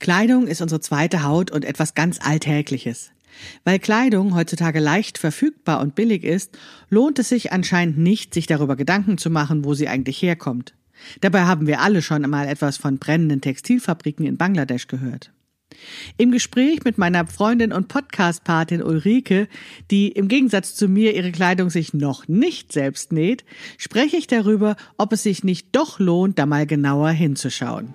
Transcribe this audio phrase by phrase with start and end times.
[0.00, 3.10] Kleidung ist unsere zweite Haut und etwas ganz Alltägliches.
[3.64, 8.76] Weil Kleidung heutzutage leicht verfügbar und billig ist, lohnt es sich anscheinend nicht, sich darüber
[8.76, 10.74] Gedanken zu machen, wo sie eigentlich herkommt.
[11.20, 15.32] Dabei haben wir alle schon einmal etwas von brennenden Textilfabriken in Bangladesch gehört.
[16.16, 19.48] Im Gespräch mit meiner Freundin und Podcast-Patin Ulrike,
[19.90, 23.44] die im Gegensatz zu mir ihre Kleidung sich noch nicht selbst näht,
[23.76, 27.94] spreche ich darüber, ob es sich nicht doch lohnt, da mal genauer hinzuschauen.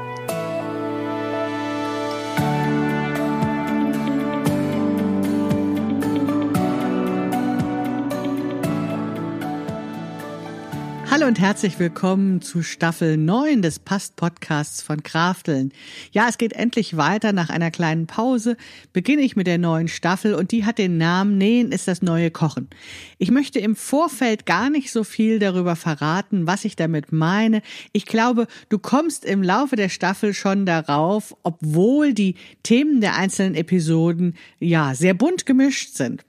[11.21, 15.71] Hallo und herzlich willkommen zu Staffel 9 des Past-Podcasts von Krafteln.
[16.11, 17.31] Ja, es geht endlich weiter.
[17.31, 18.57] Nach einer kleinen Pause
[18.91, 22.31] beginne ich mit der neuen Staffel und die hat den Namen Nähen ist das neue
[22.31, 22.71] Kochen.
[23.19, 27.61] Ich möchte im Vorfeld gar nicht so viel darüber verraten, was ich damit meine.
[27.91, 33.53] Ich glaube, du kommst im Laufe der Staffel schon darauf, obwohl die Themen der einzelnen
[33.53, 36.25] Episoden ja sehr bunt gemischt sind.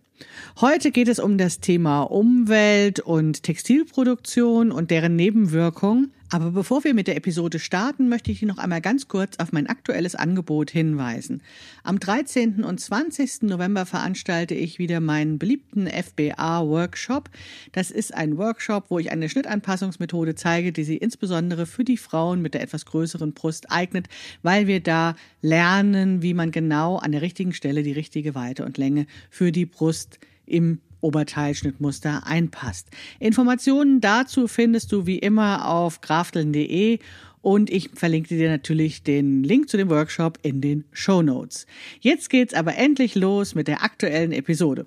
[0.60, 6.12] Heute geht es um das Thema Umwelt und Textilproduktion und deren Nebenwirkungen.
[6.28, 9.66] Aber bevor wir mit der Episode starten, möchte ich noch einmal ganz kurz auf mein
[9.66, 11.42] aktuelles Angebot hinweisen.
[11.84, 12.64] Am 13.
[12.64, 13.42] und 20.
[13.42, 17.30] November veranstalte ich wieder meinen beliebten FBA-Workshop.
[17.72, 22.42] Das ist ein Workshop, wo ich eine Schnittanpassungsmethode zeige, die sie insbesondere für die Frauen
[22.42, 24.08] mit der etwas größeren Brust eignet,
[24.42, 28.76] weil wir da lernen, wie man genau an der richtigen Stelle die richtige Weite und
[28.78, 30.18] Länge für die Brust
[30.52, 32.88] im Oberteilschnittmuster einpasst.
[33.18, 36.98] Informationen dazu findest du wie immer auf krafteln.de
[37.40, 41.66] und ich verlinke dir natürlich den Link zu dem Workshop in den Show Notes.
[42.00, 44.86] Jetzt geht's aber endlich los mit der aktuellen Episode.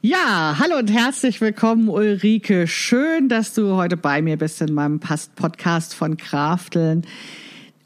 [0.00, 2.68] Ja, hallo und herzlich willkommen, Ulrike.
[2.68, 7.04] Schön, dass du heute bei mir bist in meinem Podcast von Krafteln.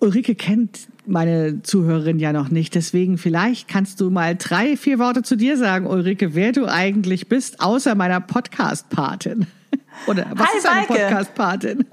[0.01, 2.75] Ulrike kennt meine Zuhörerin ja noch nicht.
[2.75, 7.29] Deswegen vielleicht kannst du mal drei, vier Worte zu dir sagen, Ulrike, wer du eigentlich
[7.29, 9.47] bist, außer meiner Podcast-Patin.
[10.07, 11.85] Oder was Hi, ist eine Podcast-Patin?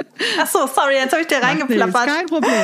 [0.42, 2.06] Ach so, sorry, jetzt habe ich dir reingeflappert.
[2.06, 2.52] Nee, kein Problem.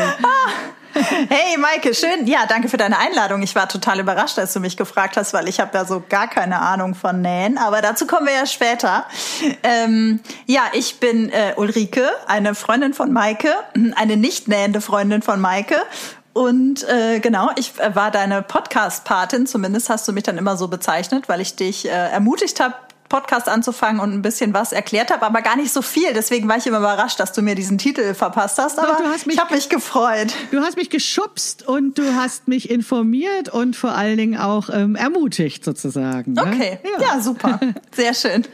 [0.96, 2.28] Hey Maike, schön.
[2.28, 3.42] Ja, danke für deine Einladung.
[3.42, 6.30] Ich war total überrascht, als du mich gefragt hast, weil ich habe ja so gar
[6.30, 7.58] keine Ahnung von Nähen.
[7.58, 9.06] Aber dazu kommen wir ja später.
[9.64, 13.50] Ähm, ja, ich bin äh, Ulrike, eine Freundin von Maike,
[13.96, 15.78] eine nicht nähende Freundin von Maike
[16.34, 20.68] und äh, genau, ich äh, war deine Podcast-Patin, zumindest hast du mich dann immer so
[20.68, 22.74] bezeichnet, weil ich dich äh, ermutigt habe,
[23.14, 26.14] Podcast anzufangen und ein bisschen was erklärt habe, aber gar nicht so viel.
[26.16, 28.80] Deswegen war ich immer überrascht, dass du mir diesen Titel verpasst hast.
[28.80, 30.34] Aber hast mich, ich habe mich gefreut.
[30.50, 34.96] Du hast mich geschubst und du hast mich informiert und vor allen Dingen auch ähm,
[34.96, 36.34] ermutigt sozusagen.
[36.34, 36.42] Ne?
[36.42, 37.02] Okay, ja.
[37.16, 37.60] ja, super,
[37.92, 38.48] sehr schön.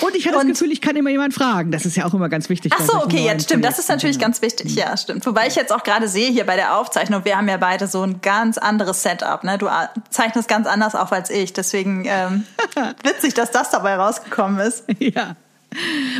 [0.00, 1.70] Und ich hatte und, das Gefühl, ich kann immer jemand fragen.
[1.70, 2.72] Das ist ja auch immer ganz wichtig.
[2.76, 3.64] Ach so, okay, jetzt stimmt.
[3.64, 4.74] Das ist natürlich ganz wichtig.
[4.74, 5.26] Ja, stimmt.
[5.26, 8.02] Wobei ich jetzt auch gerade sehe hier bei der Aufzeichnung, wir haben ja beide so
[8.02, 9.42] ein ganz anderes Setup.
[9.44, 9.58] Ne?
[9.58, 9.68] Du
[10.10, 11.52] zeichnest ganz anders auf als ich.
[11.52, 12.44] Deswegen ähm,
[13.02, 14.84] witzig, dass das dabei rausgekommen ist.
[14.98, 15.36] Ja.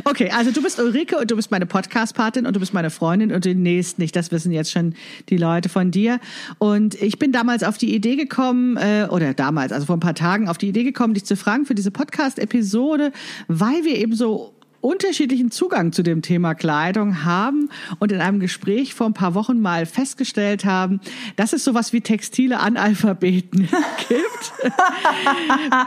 [0.04, 3.32] Okay, also du bist Ulrike und du bist meine Podcast-Patin und du bist meine Freundin
[3.32, 4.14] und demnächst nicht.
[4.16, 4.94] Das wissen jetzt schon
[5.28, 6.20] die Leute von dir.
[6.58, 10.14] Und ich bin damals auf die Idee gekommen, äh, oder damals, also vor ein paar
[10.14, 13.12] Tagen auf die Idee gekommen, dich zu fragen für diese Podcast-Episode,
[13.48, 14.55] weil wir eben so
[14.86, 19.60] unterschiedlichen Zugang zu dem Thema Kleidung haben und in einem Gespräch vor ein paar Wochen
[19.60, 21.00] mal festgestellt haben,
[21.34, 23.68] dass es sowas wie textile Analphabeten
[24.08, 24.52] gibt,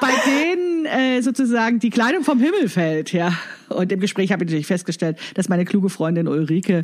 [0.01, 3.33] bei denen äh, sozusagen die Kleidung vom Himmel fällt, ja.
[3.69, 6.83] Und im Gespräch habe ich natürlich festgestellt, dass meine kluge Freundin Ulrike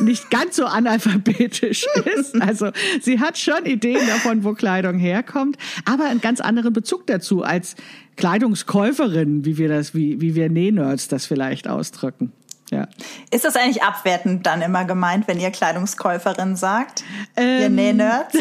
[0.00, 2.40] nicht ganz so analphabetisch ist.
[2.42, 2.70] Also
[3.00, 7.76] sie hat schon Ideen davon, wo Kleidung herkommt, aber einen ganz anderen Bezug dazu als
[8.16, 12.32] Kleidungskäuferin, wie wir das, wie, wie wir Nähnerds das vielleicht ausdrücken.
[12.70, 12.88] Ja.
[13.30, 17.04] Ist das eigentlich abwertend dann immer gemeint, wenn ihr Kleidungskäuferin sagt?
[17.36, 18.34] Ähm, ihr Nähnerds?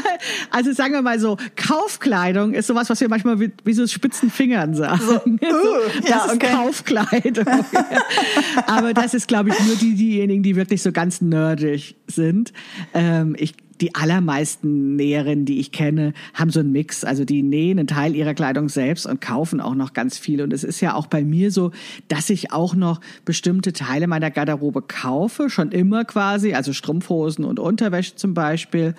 [0.50, 4.30] also sagen wir mal so, Kaufkleidung ist sowas, was wir manchmal wie, wie so spitzen
[4.30, 5.00] Fingern sagen.
[5.00, 6.52] So, uh, das ja, ist okay.
[6.52, 7.46] Kaufkleidung.
[8.66, 12.52] Aber das ist, glaube ich, nur die, diejenigen, die wirklich so ganz nerdig sind.
[12.92, 17.04] Ähm, ich die allermeisten Näherinnen, die ich kenne, haben so einen Mix.
[17.04, 20.42] Also die nähen einen Teil ihrer Kleidung selbst und kaufen auch noch ganz viel.
[20.42, 21.70] Und es ist ja auch bei mir so,
[22.08, 27.58] dass ich auch noch bestimmte Teile meiner Garderobe kaufe, schon immer quasi, also Strumpfhosen und
[27.58, 28.94] Unterwäsche zum Beispiel.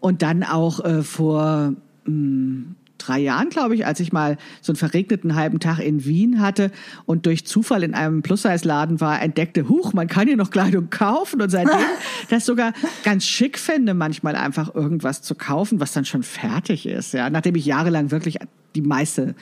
[0.00, 1.74] Und dann auch äh, vor
[2.04, 2.74] mh, hm,
[3.04, 6.70] drei Jahren, glaube ich, als ich mal so einen verregneten halben Tag in Wien hatte
[7.06, 11.40] und durch Zufall in einem Plus-Size-Laden war, entdeckte, huch, man kann hier noch Kleidung kaufen
[11.40, 11.78] und seitdem
[12.30, 12.72] das sogar
[13.04, 17.54] ganz schick finde, manchmal einfach irgendwas zu kaufen, was dann schon fertig ist, ja, nachdem
[17.54, 18.38] ich jahrelang wirklich
[18.74, 19.34] die meiste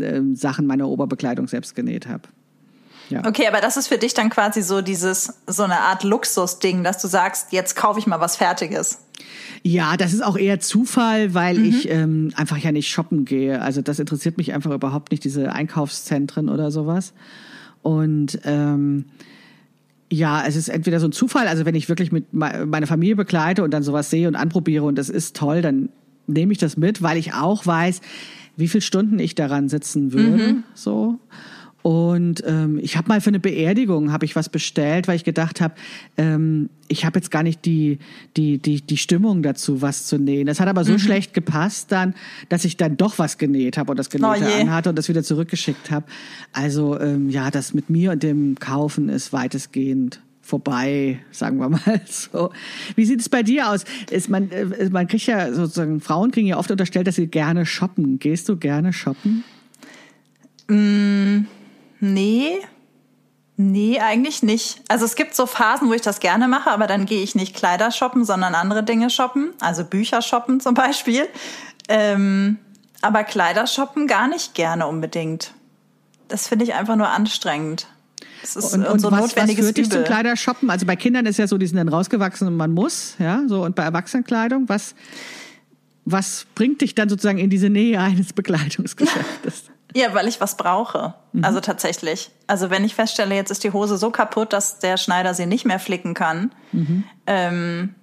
[0.00, 2.22] äh, Sachen meiner Oberbekleidung selbst genäht habe.
[3.10, 3.22] Ja.
[3.26, 7.00] Okay, aber das ist für dich dann quasi so dieses, so eine Art Luxusding, dass
[7.00, 8.98] du sagst, jetzt kaufe ich mal was Fertiges.
[9.62, 11.64] Ja, das ist auch eher Zufall, weil mhm.
[11.64, 13.60] ich ähm, einfach ja nicht shoppen gehe.
[13.62, 17.14] Also das interessiert mich einfach überhaupt nicht, diese Einkaufszentren oder sowas.
[17.82, 19.06] Und ähm,
[20.10, 23.64] ja, es ist entweder so ein Zufall, also wenn ich wirklich mit meiner Familie begleite
[23.64, 25.88] und dann sowas sehe und anprobiere und das ist toll, dann
[26.26, 28.00] nehme ich das mit, weil ich auch weiß,
[28.56, 30.52] wie viele Stunden ich daran sitzen würde.
[30.52, 30.64] Mhm.
[30.74, 31.18] So.
[31.84, 35.60] Und ähm, ich habe mal für eine Beerdigung habe ich was bestellt, weil ich gedacht
[35.60, 35.74] habe,
[36.16, 37.98] ähm, ich habe jetzt gar nicht die
[38.38, 40.46] die die die Stimmung dazu, was zu nähen.
[40.46, 40.98] Das hat aber so mhm.
[40.98, 42.14] schlecht gepasst dann,
[42.48, 45.22] dass ich dann doch was genäht habe und das Genähte oh anhatte und das wieder
[45.22, 46.06] zurückgeschickt habe.
[46.54, 52.00] Also ähm, ja, das mit mir und dem Kaufen ist weitestgehend vorbei, sagen wir mal
[52.06, 52.50] so.
[52.96, 53.84] Wie sieht es bei dir aus?
[54.10, 57.66] Ist man, äh, man kriegt ja sozusagen, Frauen kriegen ja oft unterstellt, dass sie gerne
[57.66, 58.18] shoppen.
[58.18, 59.44] Gehst du gerne shoppen?
[60.68, 61.44] Mm.
[62.12, 62.60] Nee.
[63.56, 64.82] Nee, eigentlich nicht.
[64.88, 67.54] Also es gibt so Phasen, wo ich das gerne mache, aber dann gehe ich nicht
[67.54, 71.28] Kleider shoppen, sondern andere Dinge shoppen, also Bücher shoppen zum Beispiel.
[71.88, 72.58] Ähm,
[73.00, 75.54] aber Kleider shoppen gar nicht gerne unbedingt.
[76.26, 77.86] Das finde ich einfach nur anstrengend.
[78.40, 80.68] Das ist und, und so was, notwendiges was führt dich zum Kleidershoppen?
[80.68, 83.62] Also bei Kindern ist ja so, die sind dann rausgewachsen und man muss, ja, so
[83.62, 84.94] und bei Erwachsenenkleidung, was
[86.04, 89.70] was bringt dich dann sozusagen in diese Nähe eines Bekleidungsgeschäftes?
[89.94, 91.14] Ja, weil ich was brauche.
[91.32, 91.44] Mhm.
[91.44, 92.30] Also tatsächlich.
[92.46, 95.64] Also wenn ich feststelle, jetzt ist die Hose so kaputt, dass der Schneider sie nicht
[95.64, 96.52] mehr flicken kann.
[96.72, 97.04] Mhm.
[97.26, 97.94] Ähm,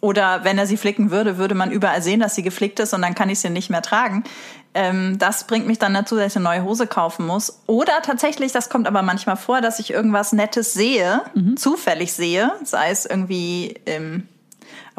[0.00, 3.02] oder wenn er sie flicken würde, würde man überall sehen, dass sie geflickt ist und
[3.02, 4.24] dann kann ich sie nicht mehr tragen.
[4.72, 7.60] Ähm, das bringt mich dann dazu, dass ich eine neue Hose kaufen muss.
[7.66, 11.56] Oder tatsächlich, das kommt aber manchmal vor, dass ich irgendwas Nettes sehe, mhm.
[11.56, 14.28] zufällig sehe, sei es irgendwie im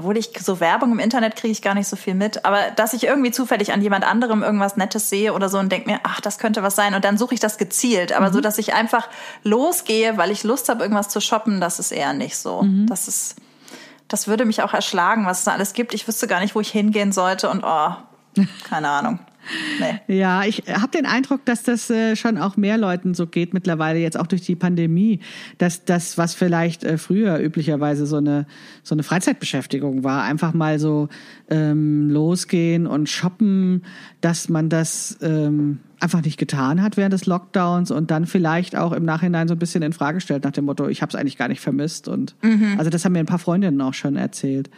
[0.01, 2.94] obwohl ich so Werbung im Internet kriege ich gar nicht so viel mit, aber dass
[2.94, 6.19] ich irgendwie zufällig an jemand anderem irgendwas Nettes sehe oder so und denke mir, ach,
[6.21, 8.33] das könnte was sein und dann suche ich das gezielt, aber mhm.
[8.33, 9.07] so, dass ich einfach
[9.44, 12.63] losgehe, weil ich Lust habe, irgendwas zu shoppen, das ist eher nicht so.
[12.63, 12.88] Mhm.
[12.88, 13.36] Das ist,
[14.07, 15.94] das würde mich auch erschlagen, was es da alles gibt.
[15.94, 17.92] Ich wüsste gar nicht, wo ich hingehen sollte und oh,
[18.68, 19.19] keine Ahnung.
[19.79, 20.19] Nee.
[20.19, 23.99] Ja, ich habe den Eindruck, dass das äh, schon auch mehr Leuten so geht mittlerweile,
[23.99, 25.19] jetzt auch durch die Pandemie,
[25.57, 28.45] dass das, was vielleicht äh, früher üblicherweise so eine,
[28.83, 31.09] so eine Freizeitbeschäftigung war, einfach mal so
[31.49, 33.83] ähm, losgehen und shoppen,
[34.21, 38.91] dass man das ähm, einfach nicht getan hat während des Lockdowns und dann vielleicht auch
[38.91, 41.38] im Nachhinein so ein bisschen in Frage stellt nach dem Motto, ich habe es eigentlich
[41.38, 42.07] gar nicht vermisst.
[42.07, 42.75] Und mhm.
[42.77, 44.69] also das haben mir ein paar Freundinnen auch schon erzählt.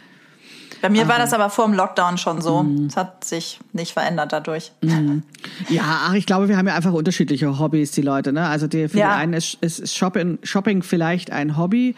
[0.80, 2.62] Bei mir war das aber vor dem Lockdown schon so.
[2.62, 2.86] Mhm.
[2.86, 4.72] Es hat sich nicht verändert dadurch.
[4.82, 5.22] Mhm.
[5.68, 8.32] Ja, ach, ich glaube, wir haben ja einfach unterschiedliche Hobbys, die Leute.
[8.32, 8.46] Ne?
[8.46, 9.08] Also die, für ja.
[9.08, 11.94] die einen ist, ist Shopping, Shopping vielleicht ein Hobby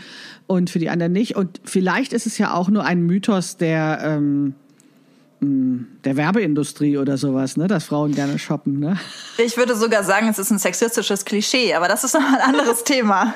[0.46, 1.36] und für die anderen nicht.
[1.36, 4.54] Und vielleicht ist es ja auch nur ein Mythos, der ähm,
[6.06, 8.98] der Werbeindustrie oder sowas, ne, dass Frauen gerne shoppen, ne?
[9.38, 12.84] Ich würde sogar sagen, es ist ein sexistisches Klischee, aber das ist noch ein anderes
[12.84, 13.34] Thema.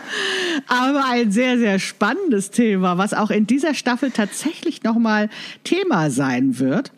[0.69, 5.29] Aber ein sehr, sehr spannendes Thema, was auch in dieser Staffel tatsächlich nochmal
[5.65, 6.93] Thema sein wird.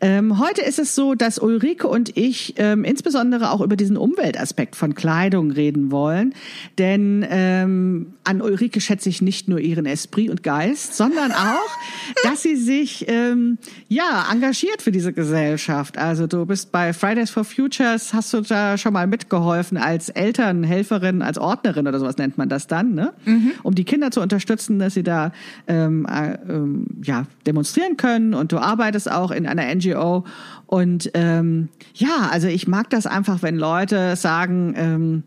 [0.00, 4.74] Ähm, heute ist es so, dass Ulrike und ich ähm, insbesondere auch über diesen Umweltaspekt
[4.74, 6.34] von Kleidung reden wollen.
[6.78, 11.78] Denn ähm, an Ulrike schätze ich nicht nur ihren Esprit und Geist, sondern auch,
[12.24, 13.58] dass sie sich ähm,
[13.88, 15.98] ja engagiert für diese Gesellschaft.
[15.98, 21.22] Also du bist bei Fridays for Futures, hast du da schon mal mitgeholfen als Elternhelferin,
[21.22, 23.12] als Ordnerin oder sowas nennt man das dann, ne?
[23.24, 23.52] Mhm.
[23.62, 25.32] Um die Kinder zu unterstützen, dass sie da
[25.66, 28.34] ähm, äh, ähm, ja demonstrieren können.
[28.34, 30.24] Und du arbeitest auch in einer NGO NGO.
[30.66, 35.22] Und ähm, ja, also ich mag das einfach, wenn Leute sagen, ähm,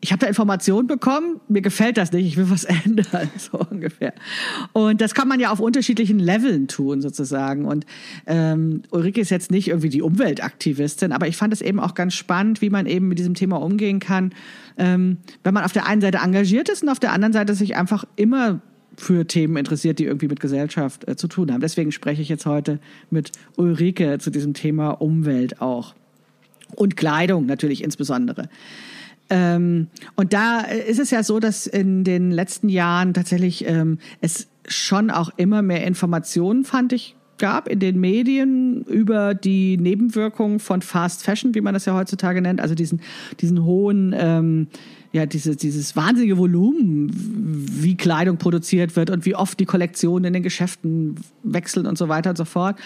[0.00, 4.12] ich habe da Informationen bekommen, mir gefällt das nicht, ich will was ändern, so ungefähr.
[4.72, 7.64] Und das kann man ja auf unterschiedlichen Leveln tun, sozusagen.
[7.64, 7.86] Und
[8.26, 12.14] ähm, Ulrike ist jetzt nicht irgendwie die Umweltaktivistin, aber ich fand es eben auch ganz
[12.14, 14.32] spannend, wie man eben mit diesem Thema umgehen kann,
[14.76, 17.76] ähm, wenn man auf der einen Seite engagiert ist und auf der anderen Seite sich
[17.76, 18.60] einfach immer
[18.96, 21.60] für Themen interessiert, die irgendwie mit Gesellschaft äh, zu tun haben.
[21.60, 22.78] Deswegen spreche ich jetzt heute
[23.10, 25.94] mit Ulrike zu diesem Thema Umwelt auch.
[26.74, 28.48] Und Kleidung natürlich insbesondere.
[29.28, 34.48] Ähm, und da ist es ja so, dass in den letzten Jahren tatsächlich ähm, es
[34.68, 40.82] schon auch immer mehr Informationen, fand ich, gab in den Medien über die Nebenwirkungen von
[40.82, 43.00] Fast Fashion, wie man das ja heutzutage nennt, also diesen,
[43.40, 44.68] diesen hohen, ähm,
[45.12, 50.32] ja, diese, dieses wahnsinnige Volumen, wie Kleidung produziert wird und wie oft die Kollektionen in
[50.34, 52.76] den Geschäften wechseln und so weiter und so fort.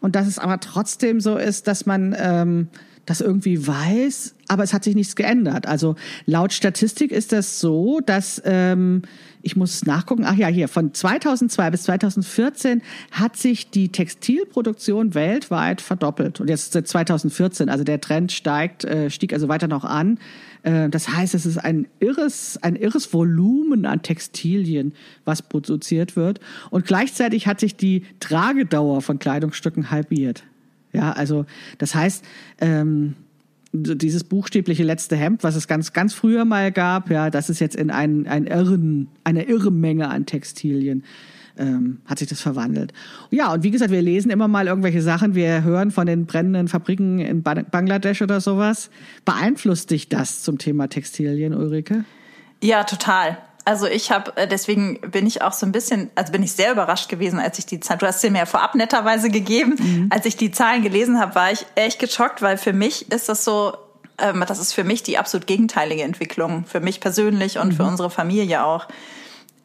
[0.00, 2.68] Und dass es aber trotzdem so ist, dass man ähm,
[3.08, 5.66] das irgendwie weiß, aber es hat sich nichts geändert.
[5.66, 5.96] Also
[6.26, 9.02] laut Statistik ist das so, dass ähm,
[9.40, 15.80] ich muss nachgucken, ach ja, hier, von 2002 bis 2014 hat sich die Textilproduktion weltweit
[15.80, 16.40] verdoppelt.
[16.40, 20.18] Und jetzt seit 2014, also der Trend steigt, äh, stieg also weiter noch an.
[20.64, 24.92] Äh, das heißt, es ist ein irres, ein irres Volumen an Textilien,
[25.24, 26.40] was produziert wird.
[26.68, 30.44] Und gleichzeitig hat sich die Tragedauer von Kleidungsstücken halbiert.
[30.92, 31.44] Ja, also
[31.78, 32.24] das heißt,
[32.60, 33.14] ähm,
[33.72, 37.76] dieses buchstäbliche letzte Hemd, was es ganz, ganz früher mal gab, ja, das ist jetzt
[37.76, 41.04] in ein, ein irren, eine irre Menge an Textilien.
[41.58, 42.92] Ähm, hat sich das verwandelt.
[43.30, 46.68] Ja, und wie gesagt, wir lesen immer mal irgendwelche Sachen, wir hören von den brennenden
[46.68, 48.90] Fabriken in Bangladesch oder sowas.
[49.24, 52.04] Beeinflusst dich das zum Thema Textilien, Ulrike?
[52.62, 53.38] Ja, total.
[53.68, 56.72] Also ich habe, äh, deswegen bin ich auch so ein bisschen, also bin ich sehr
[56.72, 60.06] überrascht gewesen, als ich die Zahlen, du hast sie mir ja vorab netterweise gegeben, mhm.
[60.08, 63.44] als ich die Zahlen gelesen habe, war ich echt geschockt, weil für mich ist das
[63.44, 63.76] so,
[64.16, 67.72] ähm, das ist für mich die absolut gegenteilige Entwicklung, für mich persönlich und mhm.
[67.76, 68.88] für unsere Familie auch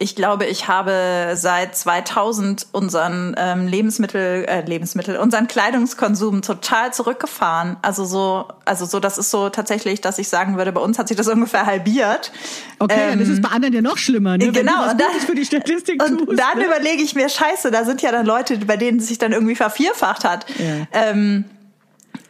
[0.04, 7.78] ich glaube, ich habe seit 2000 unseren ähm, Lebensmittel, äh, Lebensmittel, unseren Kleidungskonsum total zurückgefahren.
[7.82, 11.08] Also so, also so, das ist so tatsächlich, dass ich sagen würde, bei uns hat
[11.08, 12.34] sich das ungefähr halbiert.
[12.80, 14.52] Okay, ähm, das ist bei anderen ja noch schlimmer, ne?
[14.52, 14.92] Genau.
[14.92, 16.66] und dann, für die Statistik und tust, dann ne?
[16.66, 19.56] überlege ich mir, Scheiße, da sind ja dann Leute, bei denen es sich dann irgendwie
[19.56, 20.46] vervierfacht hat.
[20.60, 20.86] Ja.
[20.92, 21.46] Ähm,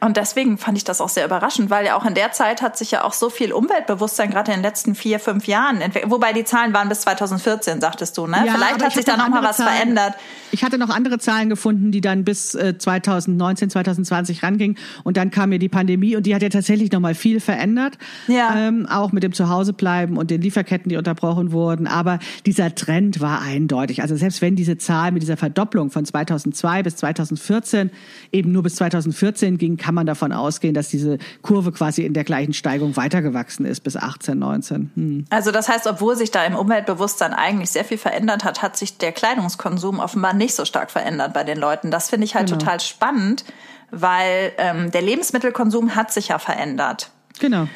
[0.05, 2.77] und deswegen fand ich das auch sehr überraschend, weil ja auch in der Zeit hat
[2.77, 6.11] sich ja auch so viel Umweltbewusstsein gerade in den letzten vier, fünf Jahren entwickelt.
[6.11, 8.43] Wobei die Zahlen waren bis 2014, sagtest du, ne?
[8.45, 10.15] Ja, Vielleicht hat sich da noch mal was Zahlen, verändert.
[10.51, 14.77] Ich hatte noch andere Zahlen gefunden, die dann bis äh, 2019, 2020 rangingen.
[15.03, 17.97] Und dann kam mir die Pandemie und die hat ja tatsächlich noch mal viel verändert.
[18.27, 18.55] Ja.
[18.55, 21.87] Ähm, auch mit dem Zuhausebleiben und den Lieferketten, die unterbrochen wurden.
[21.87, 24.01] Aber dieser Trend war eindeutig.
[24.01, 27.89] Also selbst wenn diese Zahl mit dieser Verdopplung von 2002 bis 2014
[28.31, 32.13] eben nur bis 2014 ging, kann kann man davon ausgehen, dass diese Kurve quasi in
[32.13, 34.91] der gleichen Steigung weitergewachsen ist bis 18, 19.
[34.95, 35.25] Hm.
[35.29, 38.97] Also das heißt, obwohl sich da im Umweltbewusstsein eigentlich sehr viel verändert hat, hat sich
[38.97, 41.91] der Kleidungskonsum offenbar nicht so stark verändert bei den Leuten.
[41.91, 42.57] Das finde ich halt genau.
[42.57, 43.45] total spannend,
[43.91, 47.11] weil ähm, der Lebensmittelkonsum hat sich ja verändert.
[47.39, 47.67] Genau.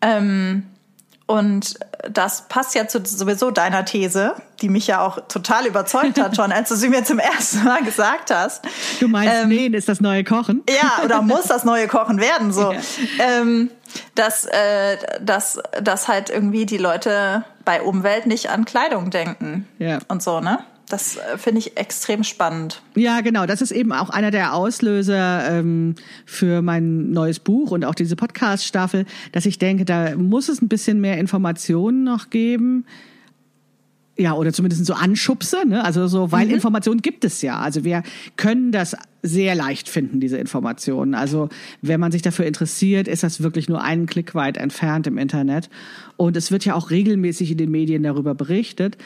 [0.00, 0.62] Ähm,
[1.26, 1.74] und
[2.08, 6.52] das passt ja zu sowieso deiner These, die mich ja auch total überzeugt hat schon,
[6.52, 8.64] als du sie mir zum ersten Mal gesagt hast.
[9.00, 10.62] Du meinst, ähm, nähen ist das neue Kochen?
[10.68, 12.72] Ja, oder muss das neue Kochen werden, so.
[13.18, 13.40] Ja.
[13.40, 13.70] Ähm,
[14.14, 19.66] dass, äh, dass, dass halt irgendwie die Leute bei Umwelt nicht an Kleidung denken.
[19.78, 19.98] Ja.
[20.08, 20.58] Und so, ne?
[20.88, 22.82] Das äh, finde ich extrem spannend.
[22.94, 23.46] Ja, genau.
[23.46, 28.16] Das ist eben auch einer der Auslöser ähm, für mein neues Buch und auch diese
[28.16, 32.84] Podcast-Staffel, dass ich denke, da muss es ein bisschen mehr Informationen noch geben
[34.18, 35.84] ja, oder zumindest so Anschubse, ne?
[35.84, 36.54] Also so, weil mhm.
[36.54, 37.58] Informationen gibt es ja.
[37.58, 38.02] Also wir
[38.36, 41.14] können das sehr leicht finden, diese Informationen.
[41.14, 41.50] Also
[41.82, 45.68] wenn man sich dafür interessiert, ist das wirklich nur einen Klick weit entfernt im Internet.
[46.16, 48.96] Und es wird ja auch regelmäßig in den Medien darüber berichtet,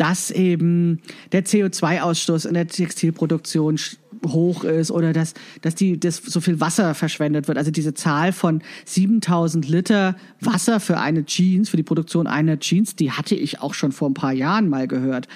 [0.00, 1.02] dass eben
[1.32, 3.78] der CO2-Ausstoß in der Textilproduktion
[4.26, 7.58] hoch ist oder dass, dass die, dass so viel Wasser verschwendet wird.
[7.58, 12.96] Also diese Zahl von 7000 Liter Wasser für eine Jeans, für die Produktion einer Jeans,
[12.96, 15.28] die hatte ich auch schon vor ein paar Jahren mal gehört.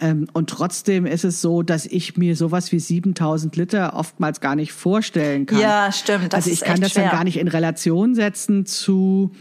[0.00, 4.54] Ähm, und trotzdem ist es so, dass ich mir sowas wie 7000 Liter oftmals gar
[4.54, 5.60] nicht vorstellen kann.
[5.60, 6.34] Ja, stimmt.
[6.34, 7.04] Also ich kann das schwer.
[7.04, 9.32] dann gar nicht in Relation setzen zu,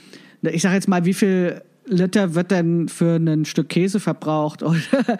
[0.41, 5.17] ich sage jetzt mal, wie viel Liter wird denn für ein Stück Käse verbraucht oder,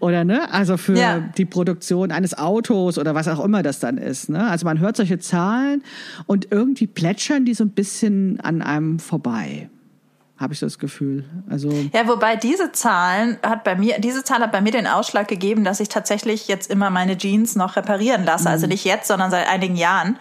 [0.00, 0.52] oder ne?
[0.52, 1.20] Also für ja.
[1.36, 4.28] die Produktion eines Autos oder was auch immer das dann ist.
[4.28, 4.48] Ne?
[4.48, 5.82] Also man hört solche Zahlen
[6.26, 9.70] und irgendwie plätschern die so ein bisschen an einem vorbei
[10.38, 11.24] habe ich das Gefühl.
[11.50, 15.26] Also ja, wobei diese Zahlen hat bei mir, diese Zahl hat bei mir den Ausschlag
[15.26, 18.48] gegeben, dass ich tatsächlich jetzt immer meine Jeans noch reparieren lasse.
[18.48, 18.54] Also mhm.
[18.58, 20.16] Also nicht jetzt, sondern seit einigen Jahren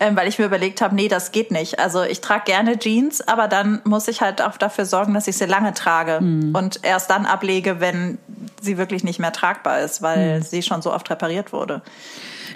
[0.00, 1.78] ähm, weil ich mir überlegt habe, nee, das geht nicht.
[1.78, 5.36] Also ich trage gerne Jeans, aber dann muss ich halt auch dafür sorgen, dass ich
[5.36, 6.54] sie lange trage mhm.
[6.54, 8.18] und erst dann ablege, wenn
[8.60, 10.42] sie wirklich nicht mehr tragbar ist, weil mhm.
[10.42, 11.82] sie schon so oft repariert wurde.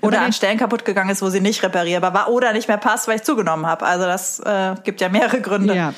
[0.02, 3.06] Oder an Stellen kaputt gegangen ist, wo sie nicht reparierbar war oder nicht mehr passt,
[3.06, 3.86] weil ich zugenommen habe.
[3.86, 5.76] Also das äh, gibt ja mehrere Gründe.
[5.76, 5.94] Ja.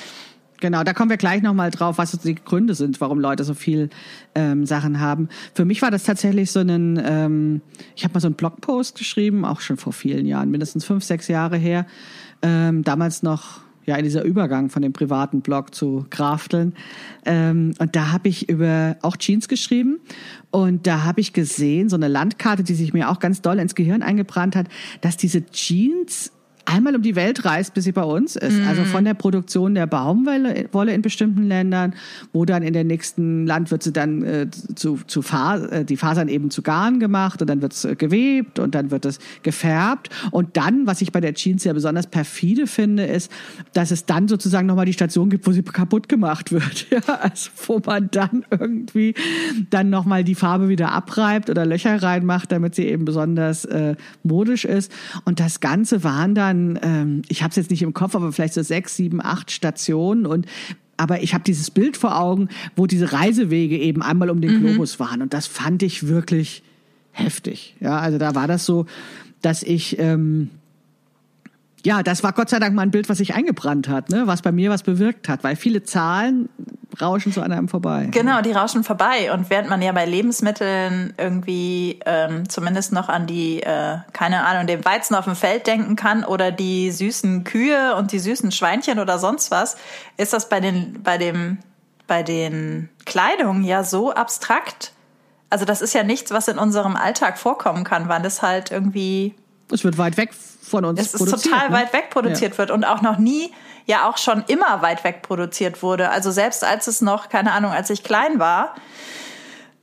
[0.65, 3.91] Genau, da kommen wir gleich nochmal drauf, was die Gründe sind, warum Leute so viel
[4.35, 5.29] ähm, Sachen haben.
[5.53, 7.61] Für mich war das tatsächlich so ein, ähm,
[7.95, 11.29] ich habe mal so einen Blogpost geschrieben, auch schon vor vielen Jahren, mindestens fünf, sechs
[11.29, 11.85] Jahre her.
[12.41, 16.73] Ähm, damals noch ja, in dieser Übergang von dem privaten Blog zu Krafteln.
[17.27, 20.01] Ähm, und da habe ich über auch Jeans geschrieben.
[20.51, 23.75] Und da habe ich gesehen, so eine Landkarte, die sich mir auch ganz doll ins
[23.75, 24.69] Gehirn eingebrannt hat,
[25.03, 26.33] dass diese Jeans
[26.67, 28.45] einmal um die Welt reist, bis sie bei uns ist.
[28.45, 28.75] Also mhm.
[28.75, 31.95] Also von der Produktion der Baumwolle Wolle in bestimmten Ländern,
[32.33, 35.97] wo dann in der nächsten Land wird sie dann äh, zu, zu Fas äh, die
[35.97, 39.19] Fasern eben zu Garn gemacht und dann wird es äh, gewebt und dann wird es
[39.43, 40.11] gefärbt.
[40.33, 43.31] Und dann, was ich bei der Jeans ja besonders perfide finde, ist,
[43.73, 46.87] dass es dann sozusagen nochmal die Station gibt, wo sie kaputt gemacht wird.
[46.95, 49.15] Ja, also wo man dann irgendwie
[49.71, 54.65] dann nochmal die Farbe wieder abreibt oder Löcher reinmacht, damit sie eben besonders äh, modisch
[54.65, 54.93] ist.
[55.25, 58.33] Und das Ganze waren dann dann, ähm, ich habe es jetzt nicht im Kopf, aber
[58.33, 60.47] vielleicht so sechs, sieben, acht Stationen und
[60.97, 64.61] aber ich habe dieses Bild vor Augen, wo diese Reisewege eben einmal um den mhm.
[64.61, 66.63] Globus waren und das fand ich wirklich
[67.11, 67.77] heftig.
[67.81, 68.87] Ja, also da war das so,
[69.43, 70.51] dass ich ähm,
[71.85, 74.27] ja, das war Gott sei Dank mal ein Bild, was sich eingebrannt hat, ne?
[74.27, 76.49] was bei mir was bewirkt hat, weil viele Zahlen
[76.99, 78.09] rauschen so an einem vorbei.
[78.11, 79.33] Genau, die rauschen vorbei.
[79.33, 84.67] Und während man ja bei Lebensmitteln irgendwie ähm, zumindest noch an die, äh, keine Ahnung,
[84.67, 88.99] den Weizen auf dem Feld denken kann oder die süßen Kühe und die süßen Schweinchen
[88.99, 89.77] oder sonst was,
[90.17, 91.59] ist das bei den, bei dem,
[92.07, 94.93] bei den Kleidungen ja so abstrakt.
[95.51, 99.35] Also das ist ja nichts, was in unserem Alltag vorkommen kann, weil es halt irgendwie.
[99.71, 100.33] Es wird weit weg
[100.65, 101.77] von uns es ist total ne?
[101.77, 102.59] weit weg produziert ja.
[102.59, 103.53] wird und auch noch nie,
[103.87, 106.11] ja auch schon immer weit weg produziert wurde.
[106.11, 108.75] Also selbst als es noch, keine Ahnung, als ich klein war,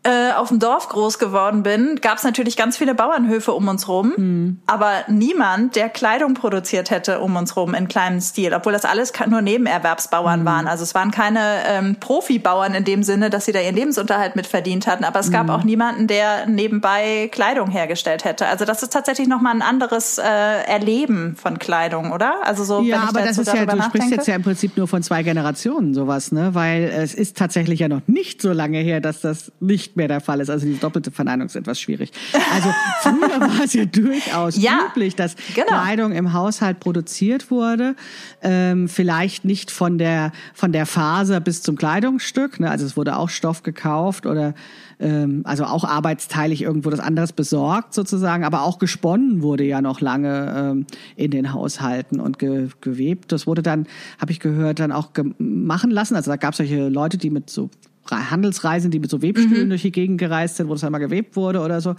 [0.03, 3.87] äh, auf dem Dorf groß geworden bin, gab es natürlich ganz viele Bauernhöfe um uns
[3.87, 4.59] rum, mhm.
[4.65, 9.13] aber niemand, der Kleidung produziert hätte um uns rum in kleinem Stil, obwohl das alles
[9.29, 10.45] nur Nebenerwerbsbauern mhm.
[10.45, 10.67] waren.
[10.67, 14.47] Also es waren keine ähm, Profibauern in dem Sinne, dass sie da ihren Lebensunterhalt mit
[14.47, 15.33] verdient hatten, aber es mhm.
[15.33, 18.47] gab auch niemanden, der nebenbei Kleidung hergestellt hätte.
[18.47, 22.37] Also das ist tatsächlich nochmal ein anderes äh, Erleben von Kleidung, oder?
[22.43, 25.03] Also so, ja, aber das ist ja, du sprichst jetzt ja im Prinzip nur von
[25.03, 26.55] zwei Generationen sowas, ne?
[26.55, 30.07] Weil es ist tatsächlich ja noch nicht so lange her, dass das nicht nicht mehr
[30.07, 30.49] der Fall ist.
[30.49, 32.11] Also die doppelte Verneinung ist etwas schwierig.
[32.53, 32.69] Also
[33.01, 35.67] früher war es ja durchaus ja, üblich, dass genau.
[35.67, 37.95] Kleidung im Haushalt produziert wurde.
[38.41, 42.59] Ähm, vielleicht nicht von der, von der Faser bis zum Kleidungsstück.
[42.59, 42.69] Ne?
[42.69, 44.53] Also es wurde auch Stoff gekauft oder
[44.99, 49.99] ähm, also auch arbeitsteilig irgendwo das anderes besorgt sozusagen, aber auch gesponnen wurde ja noch
[49.99, 50.85] lange ähm,
[51.17, 53.31] in den Haushalten und ge gewebt.
[53.31, 53.87] Das wurde dann,
[54.19, 56.15] habe ich gehört, dann auch machen lassen.
[56.15, 57.69] Also da gab es solche Leute, die mit so
[58.09, 59.69] Handelsreisen, die mit so Webstühlen mhm.
[59.69, 61.95] durch die Gegend gereist sind, wo das einmal gewebt wurde oder so.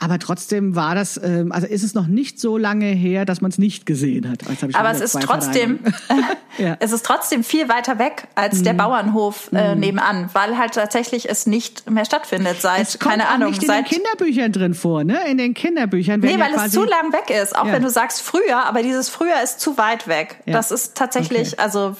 [0.00, 3.50] Aber trotzdem war das, ähm, also ist es noch nicht so lange her, dass man
[3.50, 4.40] es nicht gesehen hat.
[4.74, 5.80] Aber es ist trotzdem,
[6.58, 6.76] ja.
[6.78, 8.64] es ist trotzdem viel weiter weg als mhm.
[8.64, 9.80] der Bauernhof äh, mhm.
[9.80, 13.90] nebenan, weil halt tatsächlich es nicht mehr stattfindet seit, es kommt keine Ahnung, nicht seit
[13.90, 15.18] in den Kinderbüchern drin vor, ne?
[15.28, 16.20] In den Kinderbüchern.
[16.20, 17.56] Nee, weil ja es zu lang weg ist.
[17.56, 17.72] Auch ja.
[17.72, 20.42] wenn du sagst früher, aber dieses früher ist zu weit weg.
[20.46, 21.62] Das ist tatsächlich, okay.
[21.62, 21.96] also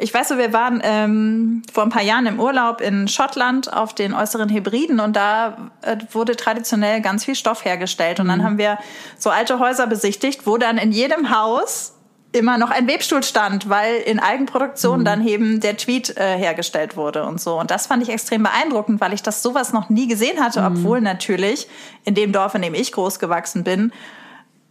[0.00, 3.94] ich weiß so, wir waren ähm, vor ein paar Jahren im Urlaub in Schottland auf
[3.94, 8.18] den äußeren Hebriden und da äh, wurde traditionell ganz viel Stoff hergestellt.
[8.18, 8.30] Und mhm.
[8.30, 8.78] dann haben wir
[9.18, 11.94] so alte Häuser besichtigt, wo dann in jedem Haus
[12.32, 15.04] immer noch ein Webstuhl stand, weil in Eigenproduktion mhm.
[15.04, 17.58] dann eben der Tweet äh, hergestellt wurde und so.
[17.58, 20.78] Und das fand ich extrem beeindruckend, weil ich das sowas noch nie gesehen hatte, mhm.
[20.78, 21.68] obwohl natürlich
[22.04, 23.92] in dem Dorf, in dem ich groß gewachsen bin,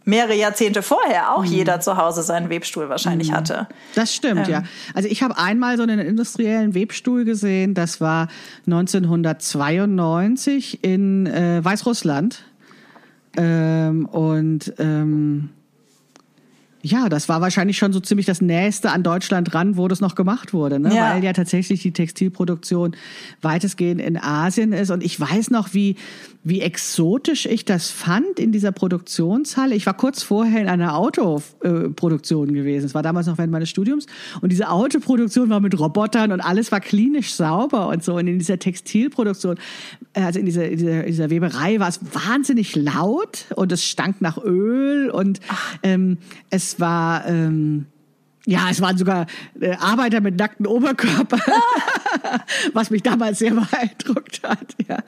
[0.04, 1.50] mehrere Jahrzehnte vorher auch mhm.
[1.50, 3.36] jeder zu Hause seinen Webstuhl wahrscheinlich mhm.
[3.36, 3.66] hatte.
[3.94, 4.52] Das stimmt, ähm.
[4.52, 4.62] ja.
[4.94, 8.28] Also ich habe einmal so einen industriellen Webstuhl gesehen, das war
[8.66, 12.44] 1992 in äh, Weißrussland.
[13.36, 15.50] Ähm, und ähm,
[16.82, 20.14] ja, das war wahrscheinlich schon so ziemlich das Nächste an Deutschland ran, wo das noch
[20.14, 20.94] gemacht wurde, ne?
[20.94, 21.14] Ja.
[21.14, 22.96] weil ja tatsächlich die Textilproduktion
[23.42, 24.90] weitestgehend in Asien ist.
[24.90, 25.96] Und ich weiß noch, wie,
[26.42, 29.74] wie exotisch ich das fand in dieser Produktionshalle.
[29.74, 32.86] Ich war kurz vorher in einer Autoproduktion gewesen.
[32.86, 34.06] Es war damals noch während meines Studiums.
[34.40, 38.14] Und diese Autoproduktion war mit Robotern und alles war klinisch sauber und so.
[38.14, 39.58] Und in dieser Textilproduktion,
[40.14, 43.84] äh, also in dieser, in dieser, in dieser Weberei war es wahnsinnig laut und es
[43.84, 45.40] stank nach Öl und
[45.82, 46.16] ähm,
[46.48, 47.86] es es war ähm,
[48.46, 49.26] ja, es waren sogar
[49.60, 51.38] äh, Arbeiter mit nackten Oberkörper,
[52.72, 54.74] was mich damals sehr beeindruckt hat.
[54.88, 54.98] Ja.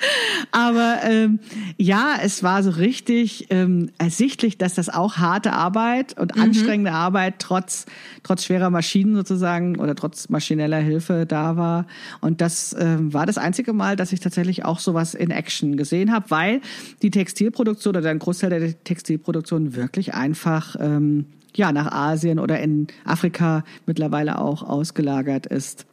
[0.51, 1.41] Aber ähm,
[1.79, 6.43] ja, es war so richtig ähm, ersichtlich, dass das auch harte Arbeit und mhm.
[6.43, 7.87] anstrengende Arbeit trotz
[8.23, 11.87] trotz schwerer Maschinen sozusagen oder trotz maschineller Hilfe da war.
[12.21, 16.13] Und das ähm, war das einzige Mal, dass ich tatsächlich auch sowas in Action gesehen
[16.13, 16.61] habe, weil
[17.01, 22.87] die Textilproduktion oder ein Großteil der Textilproduktion wirklich einfach ähm, ja, nach Asien oder in
[23.05, 25.87] Afrika mittlerweile auch ausgelagert ist.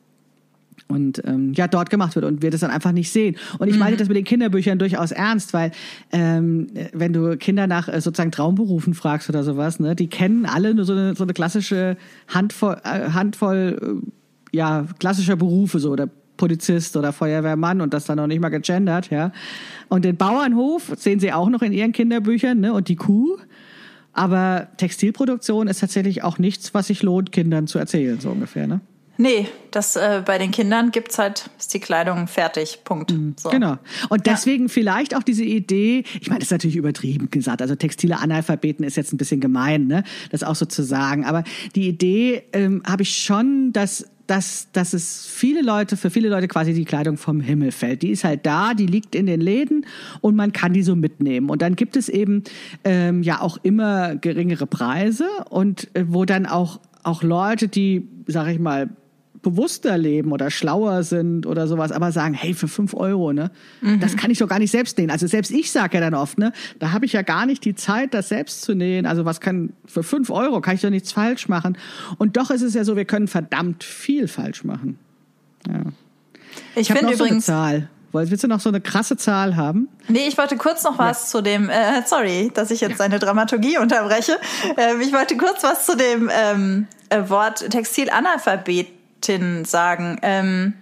[0.88, 3.36] und ähm, ja dort gemacht wird und wir das dann einfach nicht sehen.
[3.60, 4.00] Und ich meine mhm.
[4.00, 5.72] das mit den Kinderbüchern durchaus ernst, weil
[6.12, 10.74] ähm, wenn du Kinder nach äh, sozusagen Traumberufen fragst oder sowas, ne, die kennen alle
[10.74, 16.10] nur so eine, so eine klassische Handvoll, äh, Handvoll äh, ja klassischer Berufe so oder
[16.38, 19.32] Polizist oder Feuerwehrmann und das dann noch nicht mal gegendert, ja.
[19.90, 23.38] Und den Bauernhof sehen sie auch noch in ihren Kinderbüchern, ne, und die Kuh.
[24.14, 28.82] Aber Textilproduktion ist tatsächlich auch nichts, was sich lohnt, Kindern zu erzählen, so ungefähr, ne?
[29.22, 32.80] Nee, das äh, bei den Kindern gibt's halt, ist die Kleidung fertig.
[32.86, 33.12] Punkt.
[33.12, 33.50] Mhm, so.
[33.50, 33.78] Genau.
[34.08, 34.70] Und deswegen ja.
[34.70, 38.96] vielleicht auch diese Idee, ich meine, das ist natürlich übertrieben gesagt, also textile Analphabeten ist
[38.96, 40.06] jetzt ein bisschen gemein, ne?
[40.32, 41.26] Das auch so zu sagen.
[41.26, 41.44] Aber
[41.76, 46.48] die Idee ähm, habe ich schon, dass dass, dass es viele Leute, für viele Leute
[46.48, 48.04] quasi die Kleidung vom Himmel fällt.
[48.04, 49.86] Die ist halt da, die liegt in den Läden
[50.22, 51.50] und man kann die so mitnehmen.
[51.50, 52.44] Und dann gibt es eben
[52.84, 58.50] ähm, ja auch immer geringere Preise und äh, wo dann auch auch Leute, die, sag
[58.50, 58.90] ich mal,
[59.42, 64.00] bewusster leben oder schlauer sind oder sowas, aber sagen, hey, für fünf Euro, ne, mhm.
[64.00, 65.12] das kann ich doch gar nicht selbst nähen.
[65.12, 67.76] Also selbst ich sage ja dann oft, ne, da habe ich ja gar nicht die
[67.76, 69.06] Zeit, das selbst zu nähen.
[69.06, 71.78] Also was kann, für fünf Euro kann ich doch nichts falsch machen.
[72.18, 75.00] Und doch ist es ja so, wir können verdammt viel falsch machen.
[75.68, 75.82] Ja.
[76.76, 77.46] Ich, ich finde übrigens.
[77.46, 77.90] So eine Zahl.
[78.12, 79.88] Willst du noch so eine krasse Zahl haben?
[80.08, 81.28] Nee, ich wollte kurz noch was ja.
[81.28, 82.98] zu dem, äh, sorry, dass ich jetzt ja.
[82.98, 84.38] seine Dramaturgie unterbreche.
[84.78, 88.88] Ähm, ich wollte kurz was zu dem ähm, äh, Wort Textilanalphabet
[89.20, 90.18] Expertin sagen.
[90.22, 90.74] Ähm,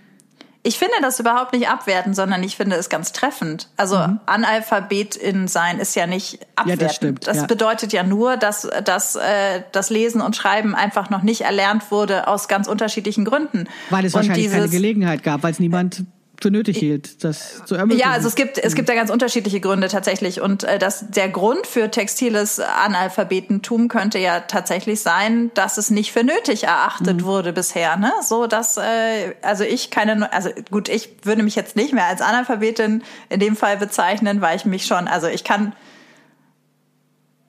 [0.63, 3.69] ich finde das überhaupt nicht abwerten, sondern ich finde es ganz treffend.
[3.77, 4.19] Also mhm.
[4.25, 6.81] Analphabetin sein ist ja nicht abwertend.
[6.81, 7.27] Ja, das stimmt.
[7.27, 7.45] Das ja.
[7.45, 12.27] bedeutet ja nur, dass, dass äh, das Lesen und Schreiben einfach noch nicht erlernt wurde
[12.27, 13.67] aus ganz unterschiedlichen Gründen.
[13.89, 16.03] Weil es und wahrscheinlich dieses, keine Gelegenheit gab, weil es niemand
[16.41, 18.07] für nötig hielt, das zu ermöglichen.
[18.07, 21.29] Ja, also es gibt es gibt da ganz unterschiedliche Gründe tatsächlich und äh, das der
[21.29, 27.25] Grund für textiles Analphabetentum könnte ja tatsächlich sein, dass es nicht für nötig erachtet mhm.
[27.25, 28.11] wurde bisher, ne?
[28.21, 32.21] So dass äh, also ich keine also gut, ich würde mich jetzt nicht mehr als
[32.21, 35.73] Analphabetin in dem Fall bezeichnen, weil ich mich schon also ich kann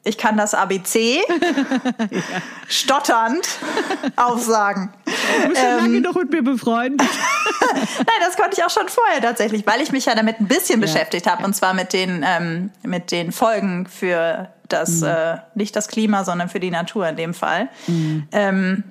[0.09, 2.21] ich kann das ABC ja.
[2.69, 3.47] stotternd
[4.17, 4.93] aufsagen.
[5.05, 7.07] Du bist ja ähm, lange noch mit mir befreundet.
[7.75, 10.81] Nein, das konnte ich auch schon vorher tatsächlich, weil ich mich ja damit ein bisschen
[10.81, 10.87] ja.
[10.87, 15.09] beschäftigt habe und zwar mit den ähm, mit den Folgen für das mhm.
[15.09, 17.69] äh, nicht das Klima, sondern für die Natur in dem Fall.
[17.87, 18.29] Mhm.
[18.33, 18.85] Ähm,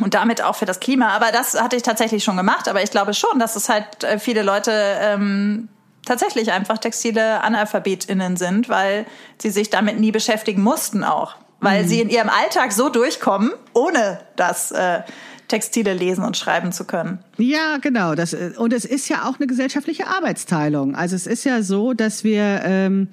[0.00, 1.08] und damit auch für das Klima.
[1.08, 2.68] Aber das hatte ich tatsächlich schon gemacht.
[2.68, 5.68] Aber ich glaube schon, dass es halt äh, viele Leute ähm,
[6.08, 9.06] tatsächlich einfach textile AnalphabetInnen sind, weil
[9.38, 11.36] sie sich damit nie beschäftigen mussten auch.
[11.60, 11.88] Weil mhm.
[11.88, 15.02] sie in ihrem Alltag so durchkommen, ohne das äh,
[15.48, 17.18] Textile lesen und schreiben zu können.
[17.36, 18.14] Ja, genau.
[18.14, 20.94] Das, äh, und es ist ja auch eine gesellschaftliche Arbeitsteilung.
[20.94, 23.08] Also es ist ja so, dass wir ähm,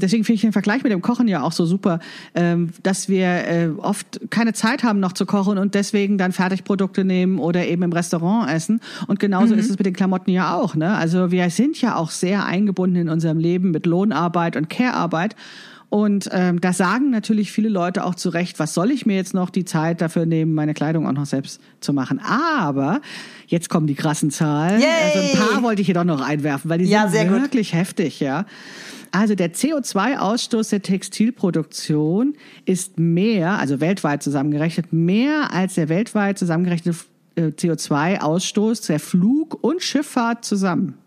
[0.00, 2.00] deswegen finde ich den Vergleich mit dem Kochen ja auch so super,
[2.34, 7.04] ähm, dass wir äh, oft keine Zeit haben noch zu kochen und deswegen dann Fertigprodukte
[7.04, 8.80] nehmen oder eben im Restaurant essen.
[9.06, 9.60] Und genauso mhm.
[9.60, 10.74] ist es mit den Klamotten ja auch.
[10.74, 10.94] Ne?
[10.94, 15.36] Also wir sind ja auch sehr eingebunden in unserem Leben mit Lohnarbeit und Care-Arbeit.
[15.94, 19.32] Und ähm, da sagen natürlich viele Leute auch zu Recht, was soll ich mir jetzt
[19.32, 22.18] noch die Zeit dafür nehmen, meine Kleidung auch noch selbst zu machen.
[22.18, 23.00] Aber
[23.46, 24.80] jetzt kommen die krassen Zahlen.
[24.80, 24.88] Yay!
[25.04, 27.78] Also ein paar wollte ich hier doch noch einwerfen, weil die ja, sind wirklich gut.
[27.78, 28.44] heftig, ja.
[29.14, 36.98] Also der CO2-Ausstoß der Textilproduktion ist mehr, also weltweit zusammengerechnet, mehr als der weltweit zusammengerechnete
[37.36, 40.98] äh, CO2-Ausstoß der Flug- und Schifffahrt zusammen.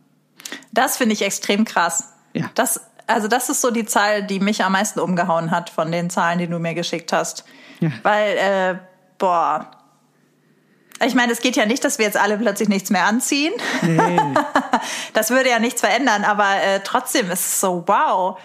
[0.71, 2.13] Das finde ich extrem krass.
[2.31, 2.49] Ja.
[2.55, 6.09] Das, also das ist so die Zahl, die mich am meisten umgehauen hat von den
[6.09, 7.43] Zahlen, die du mir geschickt hast.
[7.81, 7.91] Ja.
[8.03, 8.75] Weil, äh,
[9.17, 9.69] boah,
[11.05, 13.53] ich meine, es geht ja nicht, dass wir jetzt alle plötzlich nichts mehr anziehen.
[13.81, 14.19] Nee.
[15.13, 18.39] das würde ja nichts verändern, aber äh, trotzdem ist es so, wow.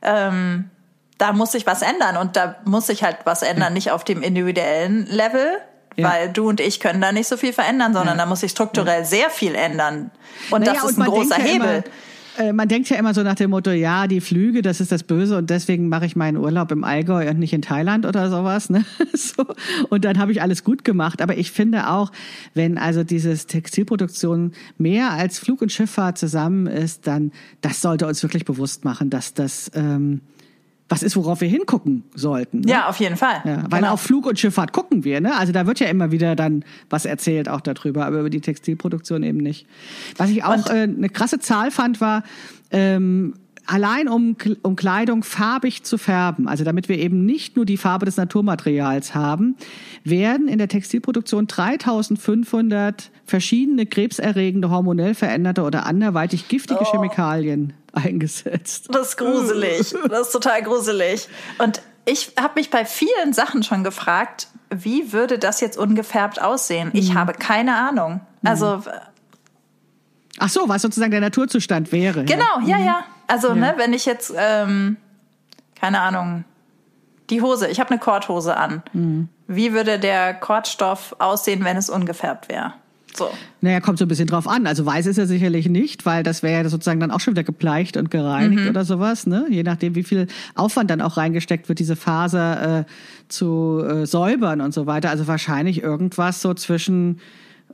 [0.00, 0.70] Ähm,
[1.18, 4.22] da muss sich was ändern und da muss sich halt was ändern, nicht auf dem
[4.22, 5.58] individuellen Level,
[5.96, 6.08] ja.
[6.08, 8.24] weil du und ich können da nicht so viel verändern, sondern ja.
[8.24, 9.04] da muss sich strukturell ja.
[9.04, 10.12] sehr viel ändern.
[10.50, 11.68] Und naja, das ist ein großer Hebel.
[11.68, 11.84] Immer,
[12.38, 15.02] äh, man denkt ja immer so nach dem Motto, ja, die Flüge, das ist das
[15.02, 18.70] Böse und deswegen mache ich meinen Urlaub im Allgäu und nicht in Thailand oder sowas.
[18.70, 18.84] Ne?
[19.12, 19.44] so.
[19.88, 21.20] Und dann habe ich alles gut gemacht.
[21.20, 22.12] Aber ich finde auch,
[22.54, 28.22] wenn also dieses Textilproduktion mehr als Flug und Schifffahrt zusammen ist, dann das sollte uns
[28.22, 30.20] wirklich bewusst machen, dass das ähm,
[30.88, 32.60] was ist, worauf wir hingucken sollten.
[32.60, 32.70] Ne?
[32.70, 33.42] Ja, auf jeden Fall.
[33.44, 33.92] Ja, weil genau.
[33.92, 35.36] auf Flug und Schifffahrt gucken wir, ne?
[35.36, 39.22] Also da wird ja immer wieder dann was erzählt auch darüber, aber über die Textilproduktion
[39.22, 39.66] eben nicht.
[40.16, 42.22] Was ich auch äh, eine krasse Zahl fand, war
[42.70, 43.34] ähm,
[43.68, 48.06] allein um, um Kleidung farbig zu färben, also damit wir eben nicht nur die Farbe
[48.06, 49.56] des Naturmaterials haben,
[50.04, 56.90] werden in der Textilproduktion 3500 verschiedene krebserregende, hormonell veränderte oder anderweitig giftige oh.
[56.90, 58.88] Chemikalien eingesetzt.
[58.90, 59.94] Das ist gruselig.
[60.08, 61.28] Das ist total gruselig.
[61.58, 66.90] Und ich habe mich bei vielen Sachen schon gefragt, wie würde das jetzt ungefärbt aussehen?
[66.94, 67.18] Ich mhm.
[67.18, 68.20] habe keine Ahnung.
[68.42, 68.82] Also.
[70.38, 72.24] Ach so, was sozusagen der Naturzustand wäre.
[72.24, 72.84] Genau, ja, ja.
[72.84, 73.04] ja.
[73.28, 73.54] Also, ja.
[73.54, 74.96] ne, wenn ich jetzt, ähm,
[75.80, 76.44] keine Ahnung,
[77.30, 78.82] die Hose, ich habe eine Korthose an.
[78.92, 79.28] Mhm.
[79.46, 82.72] Wie würde der Kordstoff aussehen, wenn es ungefärbt wäre?
[83.16, 83.30] So.
[83.60, 84.66] Naja, kommt so ein bisschen drauf an.
[84.66, 87.42] Also weiß ist er sicherlich nicht, weil das wäre ja sozusagen dann auch schon wieder
[87.42, 88.68] gebleicht und gereinigt mhm.
[88.68, 89.46] oder sowas, ne?
[89.50, 92.84] Je nachdem, wie viel Aufwand dann auch reingesteckt wird, diese Faser äh,
[93.28, 95.10] zu äh, säubern und so weiter.
[95.10, 97.20] Also wahrscheinlich irgendwas so zwischen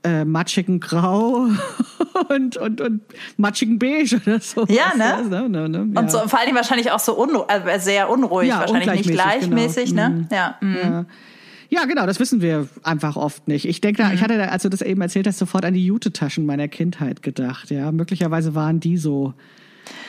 [0.05, 1.49] äh, matschigen Grau
[2.29, 3.03] und, und, und
[3.37, 4.65] matschigen Beige oder so.
[4.69, 5.29] Ja, ne?
[5.29, 6.01] ne, ne, ne ja.
[6.01, 9.91] Und so, vor allem wahrscheinlich auch so unru äh, sehr unruhig, ja, wahrscheinlich nicht gleichmäßig,
[9.91, 10.09] genau.
[10.09, 10.11] ne?
[10.11, 10.29] Mhm.
[10.31, 10.57] Ja.
[10.61, 10.77] Mhm.
[10.77, 11.07] ja.
[11.71, 13.67] Ja, genau, das wissen wir einfach oft nicht.
[13.67, 14.15] Ich denke, da, mhm.
[14.15, 17.71] ich hatte, als du das eben erzählt hast, sofort an die Jute-Taschen meiner Kindheit gedacht.
[17.71, 19.35] Ja, möglicherweise waren die so.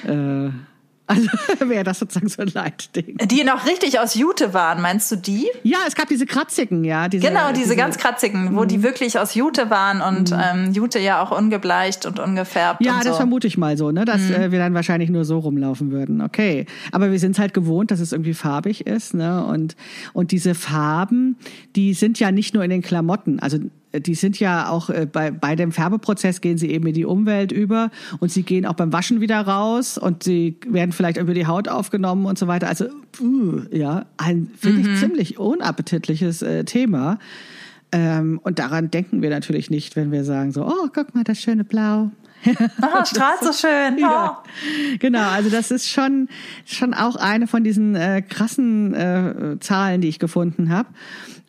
[0.05, 0.49] Äh,
[1.07, 1.27] also
[1.69, 3.17] wäre das sozusagen so ein Leitding.
[3.17, 5.47] Die noch richtig aus Jute waren, meinst du die?
[5.63, 7.07] Ja, es gab diese kratzigen, ja.
[7.07, 8.67] Diese, genau, diese, diese ganz kratzigen, wo mhm.
[8.67, 10.41] die wirklich aus Jute waren und mhm.
[10.43, 12.83] ähm, Jute ja auch ungebleicht und ungefärbt.
[12.83, 14.33] Ja, und das vermute ich mal so, ne, dass mhm.
[14.33, 16.21] äh, wir dann wahrscheinlich nur so rumlaufen würden.
[16.21, 19.45] Okay, aber wir sind halt gewohnt, dass es irgendwie farbig ist, ne?
[19.45, 19.75] Und
[20.13, 21.37] und diese Farben,
[21.75, 23.59] die sind ja nicht nur in den Klamotten, also
[24.01, 27.51] die sind ja auch äh, bei, bei dem Färbeprozess gehen sie eben in die Umwelt
[27.51, 31.47] über und sie gehen auch beim Waschen wieder raus und sie werden vielleicht über die
[31.47, 32.67] Haut aufgenommen und so weiter.
[32.67, 32.86] Also,
[33.21, 34.93] uh, ja, ein, finde mhm.
[34.93, 37.19] ich, ziemlich unappetitliches äh, Thema.
[37.91, 41.39] Ähm, und daran denken wir natürlich nicht, wenn wir sagen so, oh, guck mal, das
[41.39, 42.12] schöne Blau.
[42.81, 43.97] Oh, strahlt so schön.
[43.97, 44.43] Ja.
[44.43, 44.97] Oh.
[44.99, 46.29] Genau, also das ist schon,
[46.65, 50.89] schon auch eine von diesen äh, krassen äh, Zahlen, die ich gefunden habe.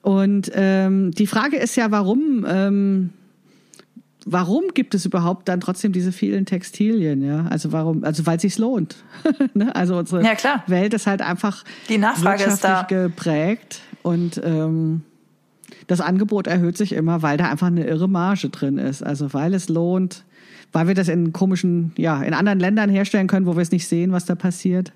[0.07, 3.11] Und ähm, die Frage ist ja, warum, ähm,
[4.25, 7.23] warum gibt es überhaupt dann trotzdem diese vielen Textilien?
[7.23, 8.05] Ja, also warum?
[8.05, 8.99] Also weil es sich lohnt.
[9.55, 9.75] ne?
[9.75, 10.63] Also unsere ja, klar.
[10.69, 15.03] Welt ist halt einfach die Nachfrage ist da geprägt und ähm,
[15.89, 19.03] das Angebot erhöht sich immer, weil da einfach eine irre Marge drin ist.
[19.03, 20.23] Also weil es lohnt,
[20.71, 23.89] weil wir das in komischen, ja, in anderen Ländern herstellen können, wo wir es nicht
[23.89, 24.93] sehen, was da passiert.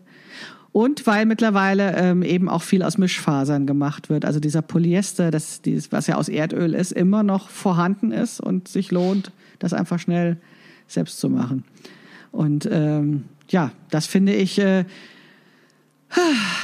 [0.72, 4.24] Und weil mittlerweile ähm, eben auch viel aus Mischfasern gemacht wird.
[4.24, 8.68] Also dieser Polyester, das, dieses, was ja aus Erdöl ist, immer noch vorhanden ist und
[8.68, 10.36] sich lohnt, das einfach schnell
[10.86, 11.64] selbst zu machen.
[12.30, 14.84] Und ähm, ja, das finde ich, äh,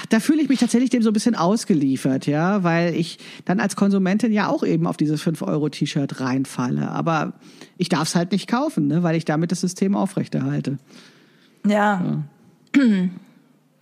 [0.09, 3.75] da fühle ich mich tatsächlich dem so ein bisschen ausgeliefert, ja, weil ich dann als
[3.75, 6.90] Konsumentin ja auch eben auf dieses 5-Euro-T-Shirt reinfalle.
[6.90, 7.35] Aber
[7.77, 10.79] ich darf es halt nicht kaufen, ne, weil ich damit das System aufrechterhalte.
[11.66, 12.23] Ja.
[12.77, 12.83] ja.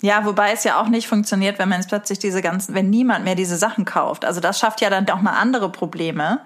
[0.05, 3.25] Ja, wobei es ja auch nicht funktioniert, wenn man jetzt plötzlich diese ganzen, wenn niemand
[3.25, 4.27] mehr diese Sachen kauft.
[4.27, 6.41] Also das schafft ja dann auch mal andere Probleme.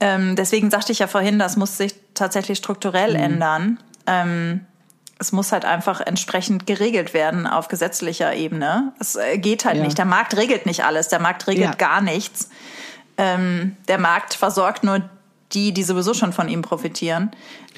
[0.00, 3.22] Ähm, deswegen sagte ich ja vorhin, das muss sich tatsächlich strukturell mhm.
[3.22, 3.78] ändern.
[4.08, 4.66] Ähm,
[5.20, 8.92] es muss halt einfach entsprechend geregelt werden auf gesetzlicher Ebene.
[8.98, 9.84] Es äh, geht halt ja.
[9.84, 9.96] nicht.
[9.96, 11.06] Der Markt regelt nicht alles.
[11.06, 11.74] Der Markt regelt ja.
[11.74, 12.50] gar nichts.
[13.16, 15.00] Ähm, der Markt versorgt nur
[15.52, 17.30] die, die sowieso schon von ihm profitieren.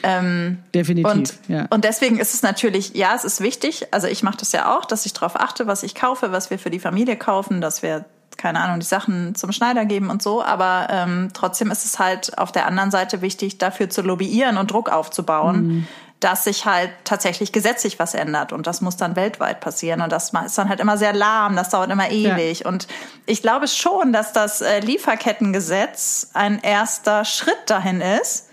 [0.02, 1.11] Ähm, Definitiv.
[1.11, 1.66] Und, ja.
[1.70, 3.87] und deswegen ist es natürlich, ja, es ist wichtig.
[3.92, 6.58] Also ich mache das ja auch, dass ich darauf achte, was ich kaufe, was wir
[6.58, 8.04] für die Familie kaufen, dass wir
[8.38, 12.38] keine Ahnung, die Sachen zum Schneider geben und so, aber ähm, trotzdem ist es halt
[12.38, 15.88] auf der anderen Seite wichtig, dafür zu lobbyieren und Druck aufzubauen, mhm
[16.24, 20.32] dass sich halt tatsächlich gesetzlich was ändert und das muss dann weltweit passieren und das
[20.46, 22.68] ist dann halt immer sehr lahm, das dauert immer ewig ja.
[22.68, 22.87] und
[23.26, 28.48] ich glaube schon, dass das äh, Lieferkettengesetz ein erster Schritt dahin ist.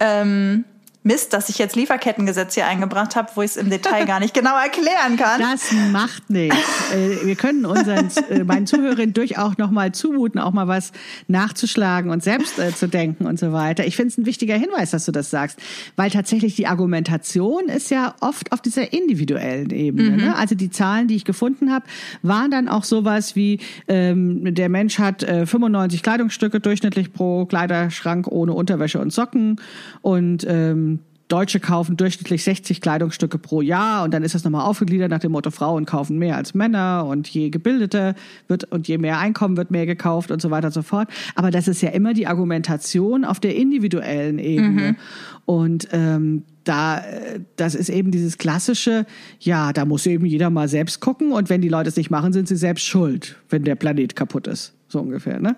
[0.00, 0.64] Ähm,
[1.04, 4.34] Mist, dass ich jetzt Lieferkettengesetz hier eingebracht habe, wo ich es im Detail gar nicht
[4.34, 5.40] genau erklären kann.
[5.40, 6.56] Das macht nichts.
[6.92, 10.92] Äh, wir können unseren äh, meinen Zuhörern durchaus noch mal zumuten, auch mal was
[11.26, 13.86] nachzuschlagen und selbst äh, zu denken und so weiter.
[13.86, 15.58] Ich finde es ein wichtiger Hinweis, dass du das sagst,
[15.96, 20.10] weil tatsächlich die Argumentation ist ja oft auf dieser individuellen Ebene.
[20.10, 20.16] Mhm.
[20.16, 20.36] Ne?
[20.36, 21.86] Also die Zahlen, die ich gefunden habe,
[22.22, 28.26] waren dann auch sowas wie ähm, der Mensch hat äh, 95 Kleidungsstücke durchschnittlich pro Kleiderschrank
[28.28, 29.60] ohne Unterwäsche und Socken
[30.02, 30.91] und ähm,
[31.32, 35.32] Deutsche kaufen durchschnittlich 60 Kleidungsstücke pro Jahr und dann ist das nochmal aufgegliedert nach dem
[35.32, 38.14] Motto, Frauen kaufen mehr als Männer und je gebildeter
[38.48, 41.08] wird und je mehr Einkommen wird mehr gekauft und so weiter und so fort.
[41.34, 44.92] Aber das ist ja immer die Argumentation auf der individuellen Ebene.
[44.92, 44.96] Mhm.
[45.46, 47.02] Und ähm, da,
[47.56, 49.06] das ist eben dieses klassische,
[49.40, 52.34] ja, da muss eben jeder mal selbst gucken und wenn die Leute es nicht machen,
[52.34, 54.74] sind sie selbst schuld, wenn der Planet kaputt ist.
[54.86, 55.56] So ungefähr, ne?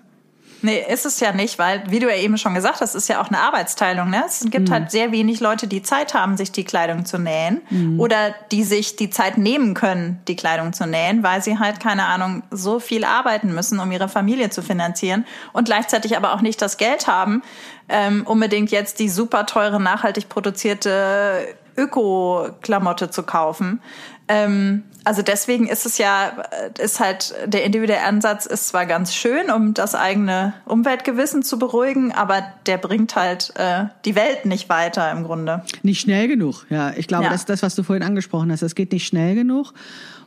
[0.65, 3.21] Nee, ist es ja nicht, weil, wie du ja eben schon gesagt hast, ist ja
[3.21, 4.09] auch eine Arbeitsteilung.
[4.09, 4.23] Ne?
[4.25, 4.73] Es gibt mhm.
[4.73, 7.99] halt sehr wenig Leute, die Zeit haben, sich die Kleidung zu nähen mhm.
[7.99, 12.05] oder die sich die Zeit nehmen können, die Kleidung zu nähen, weil sie halt, keine
[12.05, 16.59] Ahnung, so viel arbeiten müssen, um ihre Familie zu finanzieren und gleichzeitig aber auch nicht
[16.63, 17.43] das Geld haben,
[17.87, 23.83] ähm, unbedingt jetzt die super teure, nachhaltig produzierte Öko-Klamotte zu kaufen.
[24.27, 26.43] Ähm, also deswegen ist es ja,
[26.79, 32.11] ist halt, der individuelle Ansatz ist zwar ganz schön, um das eigene Umweltgewissen zu beruhigen,
[32.11, 35.63] aber der bringt halt äh, die Welt nicht weiter im Grunde.
[35.83, 36.91] Nicht schnell genug, ja.
[36.97, 37.29] Ich glaube, ja.
[37.29, 38.63] das ist das, was du vorhin angesprochen hast.
[38.63, 39.73] Es geht nicht schnell genug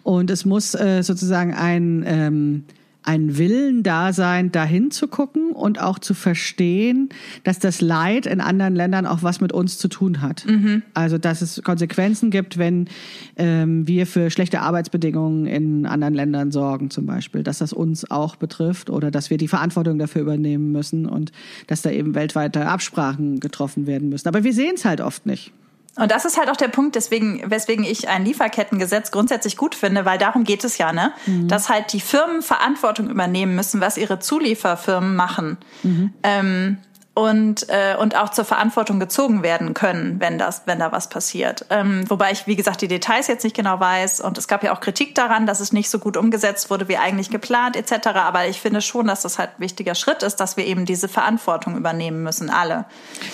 [0.04, 2.64] und es muss äh, sozusagen ein ähm,
[3.02, 7.08] ein Willen da sein, dahin zu gucken und auch zu verstehen,
[7.44, 10.44] dass das Leid in anderen Ländern auch was mit uns zu tun hat.
[10.46, 10.82] Mhm.
[10.94, 12.88] Also dass es Konsequenzen gibt, wenn
[13.36, 18.36] ähm, wir für schlechte Arbeitsbedingungen in anderen Ländern sorgen, zum Beispiel, dass das uns auch
[18.36, 21.32] betrifft oder dass wir die Verantwortung dafür übernehmen müssen und
[21.66, 24.28] dass da eben weltweite Absprachen getroffen werden müssen.
[24.28, 25.52] Aber wir sehen es halt oft nicht.
[25.98, 30.04] Und das ist halt auch der Punkt, deswegen, weswegen ich ein Lieferkettengesetz grundsätzlich gut finde,
[30.04, 31.12] weil darum geht es ja, ne?
[31.26, 31.48] Mhm.
[31.48, 35.58] Dass halt die Firmen Verantwortung übernehmen müssen, was ihre Zulieferfirmen machen.
[35.82, 36.14] Mhm.
[36.22, 36.78] Ähm,
[37.18, 41.66] und, äh, und auch zur Verantwortung gezogen werden können, wenn das, wenn da was passiert.
[41.68, 44.20] Ähm, wobei ich, wie gesagt, die Details jetzt nicht genau weiß.
[44.20, 46.96] Und es gab ja auch Kritik daran, dass es nicht so gut umgesetzt wurde, wie
[46.96, 48.10] eigentlich geplant, etc.
[48.14, 51.08] Aber ich finde schon, dass das halt ein wichtiger Schritt ist, dass wir eben diese
[51.08, 52.84] Verantwortung übernehmen müssen, alle.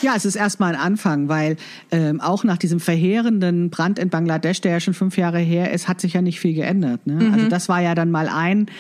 [0.00, 1.58] Ja, es ist erstmal ein Anfang, weil
[1.90, 5.88] ähm, auch nach diesem verheerenden Brand in Bangladesch, der ja schon fünf Jahre her ist,
[5.88, 7.06] hat sich ja nicht viel geändert.
[7.06, 7.22] Ne?
[7.22, 7.34] Mhm.
[7.34, 8.70] Also das war ja dann mal ein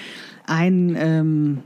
[0.46, 1.62] ein ähm,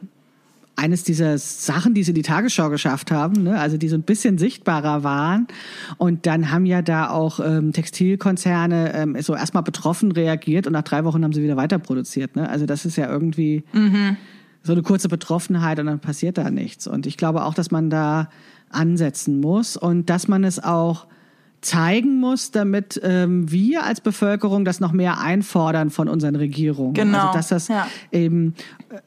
[0.79, 3.59] eines dieser Sachen, die sie in die Tagesschau geschafft haben, ne?
[3.59, 5.49] also die so ein bisschen sichtbarer waren.
[5.97, 10.85] Und dann haben ja da auch ähm, Textilkonzerne ähm, so erstmal betroffen reagiert und nach
[10.85, 12.37] drei Wochen haben sie wieder weiter produziert.
[12.37, 12.49] Ne?
[12.49, 14.17] Also das ist ja irgendwie mhm.
[14.62, 16.87] so eine kurze Betroffenheit und dann passiert da nichts.
[16.87, 18.29] Und ich glaube auch, dass man da
[18.71, 21.09] ansetzen muss und dass man es auch
[21.61, 26.94] zeigen muss, damit ähm, wir als Bevölkerung das noch mehr einfordern von unseren Regierungen.
[26.94, 27.18] Genau.
[27.18, 27.88] Also dass das ja.
[28.12, 28.55] eben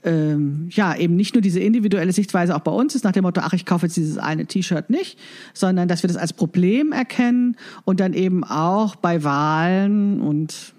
[0.04, 3.42] ähm, ja eben nicht nur diese individuelle Sichtweise auch bei uns ist nach dem Motto,
[3.44, 5.18] ach ich kaufe jetzt dieses eine T-Shirt nicht,
[5.54, 10.74] sondern dass wir das als Problem erkennen und dann eben auch bei Wahlen und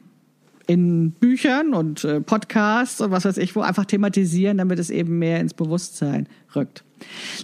[0.73, 5.19] in Büchern und äh, Podcasts und was weiß ich wo einfach thematisieren, damit es eben
[5.19, 6.83] mehr ins Bewusstsein rückt.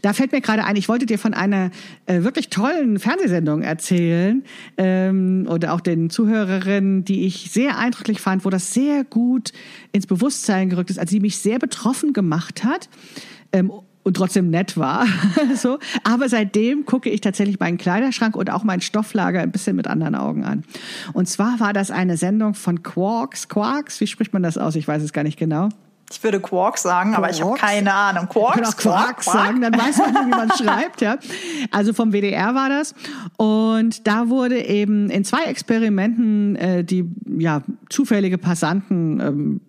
[0.01, 1.71] Da fällt mir gerade ein, ich wollte dir von einer
[2.07, 4.45] äh, wirklich tollen Fernsehsendung erzählen
[4.79, 9.53] ähm, oder auch den Zuhörerinnen, die ich sehr eindrücklich fand, wo das sehr gut
[9.93, 12.89] ins Bewusstsein gerückt ist, also die mich sehr betroffen gemacht hat.
[13.53, 13.71] Ähm,
[14.09, 15.07] und trotzdem nett war.
[15.55, 15.79] so.
[16.03, 20.15] Aber seitdem gucke ich tatsächlich meinen Kleiderschrank und auch mein Stofflager ein bisschen mit anderen
[20.15, 20.65] Augen an.
[21.13, 23.49] Und zwar war das eine Sendung von Quarks.
[23.49, 24.75] Quarks, wie spricht man das aus?
[24.77, 25.69] Ich weiß es gar nicht genau.
[26.11, 27.19] Ich würde Quark sagen, Quarks?
[27.19, 28.29] aber ich habe keine Ahnung.
[28.29, 31.03] Quarks, ich kann auch Quark, Quark sagen, dann weiß man, wie man schreibt.
[31.03, 31.19] Ja.
[31.71, 32.95] Also vom WDR war das.
[33.37, 37.05] Und da wurde eben in zwei Experimenten äh, die
[37.39, 39.61] ja zufällige Passanten ähm,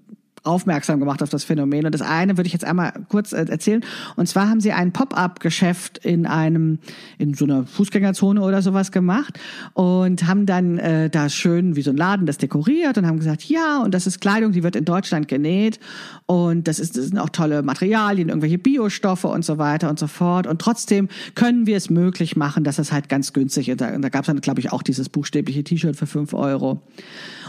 [0.43, 1.85] aufmerksam gemacht auf das Phänomen.
[1.85, 3.83] Und das eine würde ich jetzt einmal kurz äh, erzählen.
[4.15, 6.79] Und zwar haben sie ein Pop-up-Geschäft in einem,
[7.17, 9.39] in so einer Fußgängerzone oder sowas gemacht
[9.73, 13.43] und haben dann äh, da schön wie so ein Laden das dekoriert und haben gesagt,
[13.43, 15.79] ja, und das ist Kleidung, die wird in Deutschland genäht
[16.25, 20.07] und das, ist, das sind auch tolle Materialien, irgendwelche Biostoffe und so weiter und so
[20.07, 20.47] fort.
[20.47, 23.81] Und trotzdem können wir es möglich machen, dass es halt ganz günstig ist.
[23.81, 26.81] Da, da gab es dann, glaube ich, auch dieses buchstäbliche T-Shirt für fünf Euro.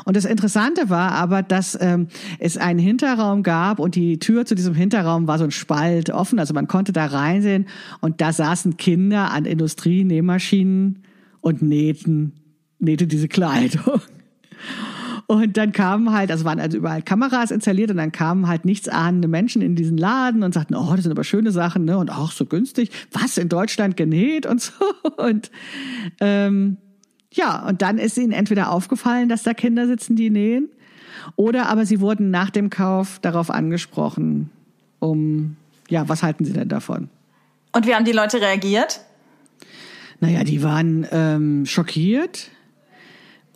[0.04, 2.08] Und das Interessante war aber, dass ähm,
[2.38, 6.38] es einen Hinterraum gab und die Tür zu diesem Hinterraum war so ein Spalt offen,
[6.38, 7.66] also man konnte da reinsehen
[8.00, 11.02] und da saßen Kinder an Industrienähmaschinen
[11.40, 12.32] und nähten,
[12.78, 14.00] nähte diese Kleidung.
[15.30, 19.28] Und dann kamen halt, also waren also überall Kameras installiert und dann kamen halt nichtsahnende
[19.28, 21.98] Menschen in diesen Laden und sagten, oh, das sind aber schöne Sachen, ne?
[21.98, 22.90] Und auch so günstig.
[23.12, 24.72] Was in Deutschland genäht und so.
[25.18, 25.52] Und
[26.20, 26.78] ähm,
[27.32, 30.68] ja, und dann ist ihnen entweder aufgefallen, dass da Kinder sitzen, die nähen,
[31.36, 34.50] oder aber sie wurden nach dem Kauf darauf angesprochen,
[34.98, 35.56] um,
[35.88, 37.08] ja, was halten sie denn davon?
[37.72, 39.00] Und wie haben die Leute reagiert?
[40.20, 42.50] Naja, die waren ähm, schockiert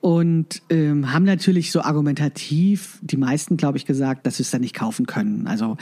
[0.01, 4.61] und ähm, haben natürlich so argumentativ, die meisten, glaube ich, gesagt, dass sie es dann
[4.61, 5.47] nicht kaufen können.
[5.47, 5.77] Also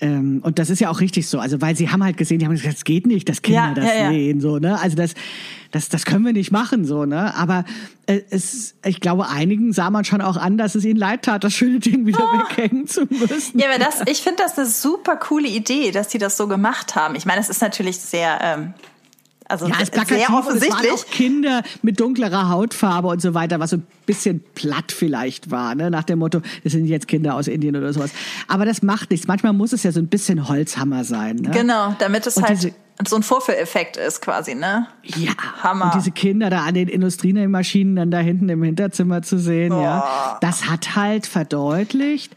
[0.00, 1.38] ähm, und das ist ja auch richtig so.
[1.38, 3.74] Also, weil sie haben halt gesehen, die haben gesagt, das geht nicht, dass Kinder ja,
[3.74, 4.10] das ja, ja.
[4.10, 4.80] sehen, so, ne?
[4.80, 5.14] Also das,
[5.72, 7.34] das, das können wir nicht machen, so, ne?
[7.34, 7.64] Aber
[8.06, 11.42] äh, es, ich glaube, einigen sah man schon auch an, dass es ihnen leid tat,
[11.42, 12.38] das schöne Ding wieder oh.
[12.56, 13.58] weghängen zu müssen.
[13.58, 16.94] Ja, aber das, ich finde das eine super coole Idee, dass die das so gemacht
[16.94, 17.14] haben.
[17.14, 18.74] Ich meine, es ist natürlich sehr ähm,
[19.48, 20.92] also ja, es sehr offensichtlich.
[20.92, 25.74] Auch Kinder mit dunklerer Hautfarbe und so weiter, was so ein bisschen platt vielleicht war,
[25.74, 25.90] ne?
[25.90, 28.10] nach dem Motto, das sind jetzt Kinder aus Indien oder sowas.
[28.46, 29.26] Aber das macht nichts.
[29.26, 31.36] Manchmal muss es ja so ein bisschen Holzhammer sein.
[31.36, 31.50] Ne?
[31.50, 32.74] Genau, damit es und halt
[33.06, 34.88] so ein Vorführeffekt ist quasi, ne?
[35.04, 35.32] Ja,
[35.62, 35.86] Hammer.
[35.86, 39.80] Und diese Kinder da an den Industriemaschinen dann da hinten im Hinterzimmer zu sehen, oh.
[39.80, 42.34] ja, das hat halt verdeutlicht,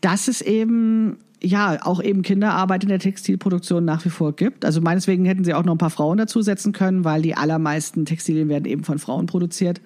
[0.00, 4.64] dass es eben ja auch eben Kinderarbeit in der Textilproduktion nach wie vor gibt.
[4.64, 8.48] Also meineswegen hätten sie auch noch ein paar Frauen dazusetzen können, weil die allermeisten Textilien
[8.48, 9.80] werden eben von Frauen produziert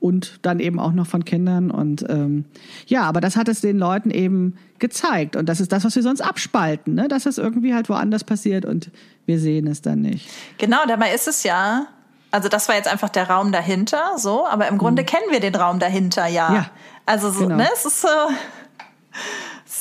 [0.00, 1.70] und dann eben auch noch von Kindern.
[1.70, 2.44] Und ähm,
[2.86, 5.34] ja, aber das hat es den Leuten eben gezeigt.
[5.36, 7.08] Und das ist das, was wir sonst abspalten, ne?
[7.08, 8.90] dass es irgendwie halt woanders passiert und
[9.26, 10.28] wir sehen es dann nicht.
[10.58, 11.86] Genau, dabei ist es ja.
[12.30, 15.06] Also das war jetzt einfach der Raum dahinter, so, aber im Grunde mhm.
[15.06, 16.54] kennen wir den Raum dahinter ja.
[16.54, 16.70] ja
[17.08, 17.56] also so, genau.
[17.56, 18.08] ne, es ist so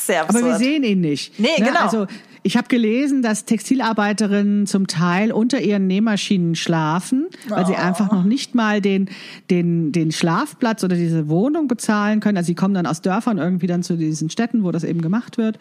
[0.08, 0.44] sehr absurd.
[0.44, 1.40] Aber wir sehen ihn nicht.
[1.40, 1.66] Nee, ne?
[1.66, 1.82] genau.
[1.82, 2.08] Also
[2.44, 7.68] ich habe gelesen, dass Textilarbeiterinnen zum Teil unter ihren Nähmaschinen schlafen, weil oh.
[7.68, 9.10] sie einfach noch nicht mal den,
[9.50, 12.38] den, den Schlafplatz oder diese Wohnung bezahlen können.
[12.38, 15.38] Also sie kommen dann aus Dörfern irgendwie dann zu diesen Städten, wo das eben gemacht
[15.38, 15.60] wird.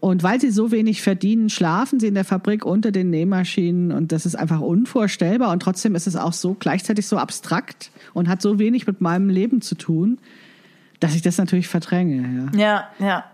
[0.00, 4.12] Und weil sie so wenig verdienen, schlafen sie in der Fabrik unter den Nähmaschinen und
[4.12, 8.42] das ist einfach unvorstellbar und trotzdem ist es auch so gleichzeitig so abstrakt und hat
[8.42, 10.18] so wenig mit meinem Leben zu tun,
[11.00, 12.50] dass ich das natürlich verdränge.
[12.54, 13.06] Ja, ja.
[13.06, 13.24] ja.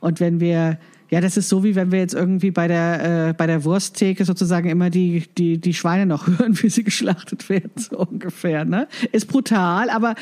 [0.00, 0.78] Und wenn wir
[1.10, 4.24] ja, das ist so, wie wenn wir jetzt irgendwie bei der, äh, bei der Wursttheke
[4.24, 8.88] sozusagen immer die, die, die Schweine noch hören, wie sie geschlachtet werden, so ungefähr, ne?
[9.12, 10.14] Ist brutal, aber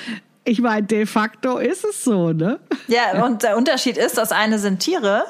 [0.44, 2.60] ich meine, de facto ist es so, ne?
[2.86, 5.24] Ja, und der Unterschied ist, das eine sind Tiere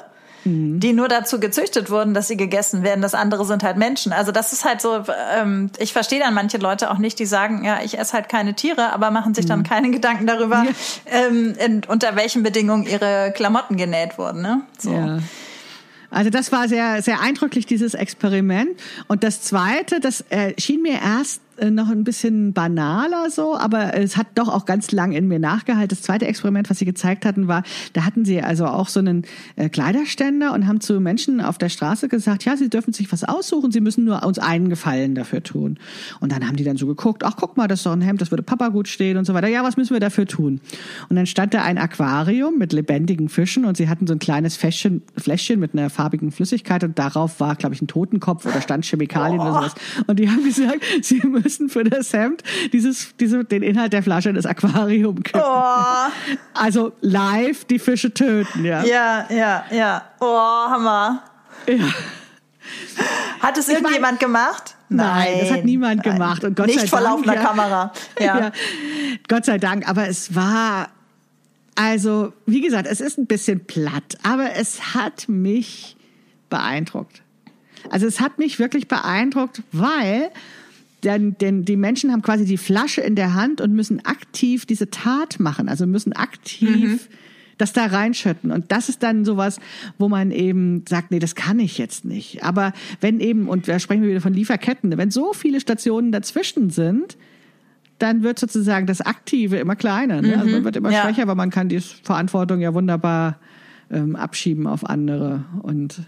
[0.46, 0.80] Mhm.
[0.80, 3.02] die nur dazu gezüchtet wurden, dass sie gegessen werden.
[3.02, 4.12] Das andere sind halt Menschen.
[4.12, 5.02] Also das ist halt so,
[5.36, 8.54] ähm, ich verstehe dann manche Leute auch nicht, die sagen, ja, ich esse halt keine
[8.54, 9.64] Tiere, aber machen sich dann mhm.
[9.64, 11.26] keine Gedanken darüber, ja.
[11.26, 14.42] ähm, in, unter welchen Bedingungen ihre Klamotten genäht wurden.
[14.42, 14.62] Ne?
[14.78, 14.92] So.
[14.92, 15.18] Ja.
[16.10, 18.70] Also das war sehr, sehr eindrücklich, dieses Experiment.
[19.08, 21.40] Und das Zweite, das äh, schien mir erst
[21.70, 25.88] noch ein bisschen banaler so, aber es hat doch auch ganz lang in mir nachgehalten.
[25.88, 29.22] Das zweite Experiment, was sie gezeigt hatten, war, da hatten sie also auch so einen
[29.56, 33.24] äh, Kleiderständer und haben zu Menschen auf der Straße gesagt, ja, sie dürfen sich was
[33.24, 35.78] aussuchen, sie müssen nur uns einen Gefallen dafür tun.
[36.20, 38.20] Und dann haben die dann so geguckt, ach guck mal, das ist doch ein Hemd,
[38.20, 39.48] das würde Papa gut stehen und so weiter.
[39.48, 40.60] Ja, was müssen wir dafür tun?
[41.08, 44.56] Und dann stand da ein Aquarium mit lebendigen Fischen und sie hatten so ein kleines
[44.56, 48.84] Fläschchen, Fläschchen mit einer farbigen Flüssigkeit und darauf war, glaube ich, ein Totenkopf oder stand
[48.84, 49.42] Chemikalien oh.
[49.42, 49.74] oder sowas.
[50.06, 52.42] Und die haben gesagt, sie müssen für das Hemd
[52.72, 55.42] dieses, diese, den Inhalt der Flasche in das Aquarium kippen.
[55.44, 56.10] Oh.
[56.54, 58.84] Also live die Fische töten, ja.
[58.84, 60.02] Ja, ja, ja.
[60.18, 61.22] Oh, Hammer.
[61.68, 61.84] Ja.
[63.40, 64.74] Hat es irgendjemand mein, gemacht?
[64.88, 66.14] Nein, nein, das hat niemand nein.
[66.14, 66.42] gemacht.
[66.42, 67.92] Und Gott Nicht sei vor Dank, laufender ja, Kamera.
[68.18, 68.38] Ja.
[68.38, 68.52] ja.
[69.28, 69.88] Gott sei Dank.
[69.88, 70.88] Aber es war,
[71.76, 75.96] also, wie gesagt, es ist ein bisschen platt, aber es hat mich
[76.50, 77.22] beeindruckt.
[77.88, 80.30] Also es hat mich wirklich beeindruckt, weil
[81.04, 84.90] denn, denn die Menschen haben quasi die Flasche in der Hand und müssen aktiv diese
[84.90, 87.16] Tat machen, also müssen aktiv mhm.
[87.58, 88.50] das da reinschütten.
[88.50, 89.60] Und das ist dann sowas,
[89.98, 92.42] wo man eben sagt, nee, das kann ich jetzt nicht.
[92.42, 96.70] Aber wenn eben, und da sprechen wir wieder von Lieferketten, wenn so viele Stationen dazwischen
[96.70, 97.16] sind,
[97.98, 100.20] dann wird sozusagen das Aktive immer kleiner.
[100.20, 100.34] Ne?
[100.38, 100.64] Also man mhm.
[100.64, 101.02] wird immer ja.
[101.02, 103.38] schwächer, weil man kann die Verantwortung ja wunderbar
[103.90, 105.44] ähm, abschieben auf andere.
[105.62, 106.00] Und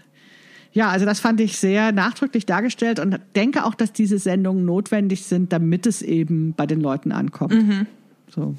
[0.71, 5.25] ja, also das fand ich sehr nachdrücklich dargestellt und denke auch, dass diese Sendungen notwendig
[5.25, 7.53] sind, damit es eben bei den Leuten ankommt.
[7.53, 7.87] Mhm.
[8.33, 8.55] So.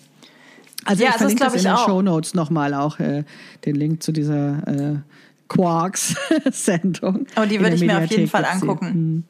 [0.85, 3.25] Also ja, ich verlinke das, das in den Show Notes nochmal auch äh,
[3.65, 4.97] den Link zu dieser äh,
[5.49, 7.27] Quarks-Sendung.
[7.37, 8.87] Oh, die würde ich mir auf jeden Fall angucken.
[8.87, 9.25] Mhm.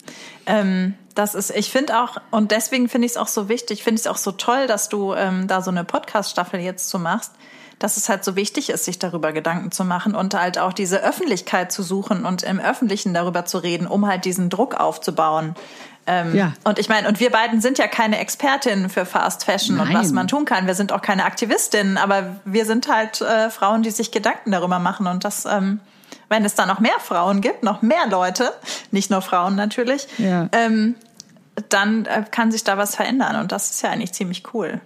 [0.46, 4.00] Ähm, das ist, ich finde auch, und deswegen finde ich es auch so wichtig, finde
[4.00, 7.32] ich es auch so toll, dass du ähm, da so eine Podcast-Staffel jetzt zu machst,
[7.80, 11.02] dass es halt so wichtig ist, sich darüber Gedanken zu machen und halt auch diese
[11.02, 15.56] Öffentlichkeit zu suchen und im Öffentlichen darüber zu reden, um halt diesen Druck aufzubauen.
[16.06, 16.52] Ähm, ja.
[16.64, 19.88] Und ich meine, und wir beiden sind ja keine Expertinnen für Fast Fashion Nein.
[19.88, 20.66] und was man tun kann.
[20.66, 24.78] Wir sind auch keine Aktivistinnen, aber wir sind halt äh, Frauen, die sich Gedanken darüber
[24.78, 25.06] machen.
[25.06, 25.80] Und das, ähm,
[26.28, 28.52] wenn es da noch mehr Frauen gibt, noch mehr Leute,
[28.90, 30.50] nicht nur Frauen natürlich, ja.
[30.52, 30.96] ähm,
[31.70, 33.36] dann äh, kann sich da was verändern.
[33.36, 34.82] Und das ist ja eigentlich ziemlich cool.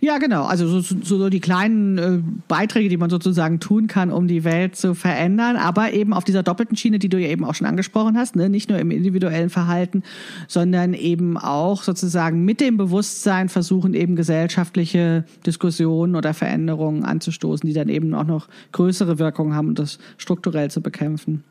[0.00, 0.44] Ja, genau.
[0.44, 4.44] Also so, so, so die kleinen äh, Beiträge, die man sozusagen tun kann, um die
[4.44, 7.66] Welt zu verändern, aber eben auf dieser doppelten Schiene, die du ja eben auch schon
[7.66, 8.48] angesprochen hast, ne?
[8.48, 10.02] nicht nur im individuellen Verhalten,
[10.46, 17.74] sondern eben auch sozusagen mit dem Bewusstsein versuchen, eben gesellschaftliche Diskussionen oder Veränderungen anzustoßen, die
[17.74, 21.44] dann eben auch noch größere Wirkungen haben, um das strukturell zu bekämpfen.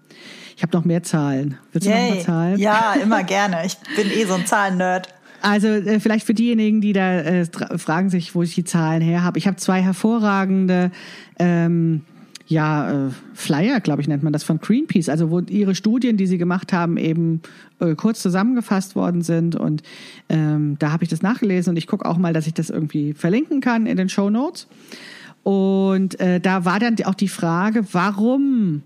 [0.55, 1.59] Ich habe noch mehr Zahlen.
[1.71, 2.09] Willst du Yay.
[2.09, 2.59] noch mal Zahlen?
[2.59, 3.63] Ja, immer gerne.
[3.65, 5.13] Ich bin eh so ein Zahlen-Nerd.
[5.41, 7.45] Also äh, vielleicht für diejenigen, die da äh,
[7.77, 9.37] fragen sich, wo ich die Zahlen her habe.
[9.37, 10.91] Ich habe zwei hervorragende
[11.39, 12.01] ähm,
[12.47, 16.27] ja, äh, Flyer, glaube ich, nennt man das von Greenpeace, also wo ihre Studien, die
[16.27, 17.41] sie gemacht haben, eben
[17.79, 19.55] äh, kurz zusammengefasst worden sind.
[19.55, 19.83] Und
[20.29, 23.13] ähm, da habe ich das nachgelesen und ich gucke auch mal, dass ich das irgendwie
[23.13, 24.67] verlinken kann in den Show Notes.
[25.43, 28.81] Und äh, da war dann auch die Frage, warum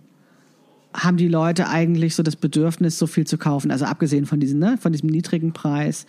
[0.94, 3.72] haben die Leute eigentlich so das Bedürfnis, so viel zu kaufen.
[3.72, 6.06] Also abgesehen von diesem, ne, von diesem niedrigen Preis.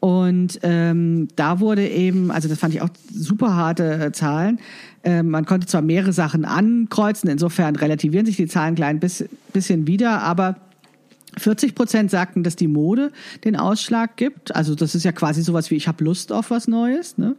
[0.00, 4.60] Und ähm, da wurde eben, also das fand ich auch super harte äh, Zahlen.
[5.02, 9.86] Ähm, man konnte zwar mehrere Sachen ankreuzen, insofern relativieren sich die Zahlen klein bis, bisschen
[9.86, 10.56] wieder, aber
[11.36, 13.12] 40 Prozent sagten, dass die Mode
[13.44, 14.54] den Ausschlag gibt.
[14.54, 17.18] Also das ist ja quasi sowas wie ich habe Lust auf was Neues.
[17.18, 17.36] Ne?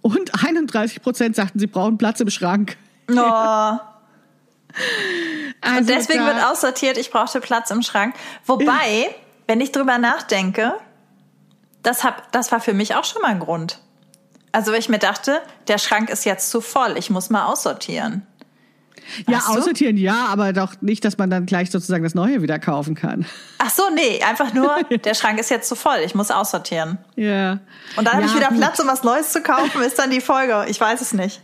[0.00, 2.76] Und 31 Prozent sagten, sie brauchen Platz im Schrank.
[3.10, 3.14] Oh.
[5.60, 8.14] Also und deswegen wird aussortiert, ich brauchte Platz im Schrank.
[8.46, 9.14] Wobei,
[9.46, 10.74] wenn ich drüber nachdenke,
[11.82, 13.80] das, hab, das war für mich auch schon mal ein Grund.
[14.52, 18.26] Also ich mir dachte, der Schrank ist jetzt zu voll, ich muss mal aussortieren.
[19.26, 19.58] Ja, so?
[19.58, 23.26] aussortieren ja, aber doch nicht, dass man dann gleich sozusagen das Neue wieder kaufen kann.
[23.58, 26.98] Ach so, nee, einfach nur, der Schrank ist jetzt zu voll, ich muss aussortieren.
[27.16, 27.60] Ja.
[27.96, 28.48] Und dann ja, habe ich wieder.
[28.48, 30.66] Platz, um was Neues zu kaufen, ist dann die Folge.
[30.68, 31.40] Ich weiß es nicht.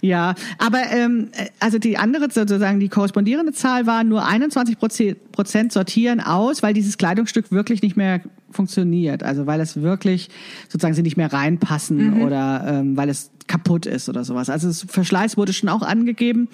[0.00, 1.28] Ja, aber ähm,
[1.58, 6.96] also die andere sozusagen die korrespondierende Zahl war nur 21 Prozent sortieren aus, weil dieses
[6.96, 8.20] Kleidungsstück wirklich nicht mehr
[8.50, 9.22] funktioniert.
[9.22, 10.30] Also weil es wirklich
[10.68, 12.22] sozusagen sie nicht mehr reinpassen mhm.
[12.22, 14.48] oder ähm, weil es kaputt ist oder sowas.
[14.48, 16.48] Also das Verschleiß wurde schon auch angegeben,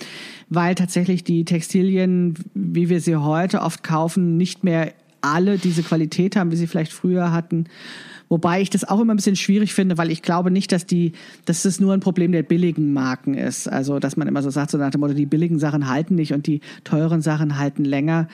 [0.49, 6.36] weil tatsächlich die Textilien, wie wir sie heute oft kaufen, nicht mehr alle diese Qualität
[6.36, 7.66] haben, wie sie vielleicht früher hatten.
[8.28, 11.12] Wobei ich das auch immer ein bisschen schwierig finde, weil ich glaube nicht, dass die,
[11.44, 13.68] dass das nur ein Problem der billigen Marken ist.
[13.68, 16.32] Also, dass man immer so sagt, so nach dem Motto, die billigen Sachen halten nicht
[16.32, 18.28] und die teuren Sachen halten länger.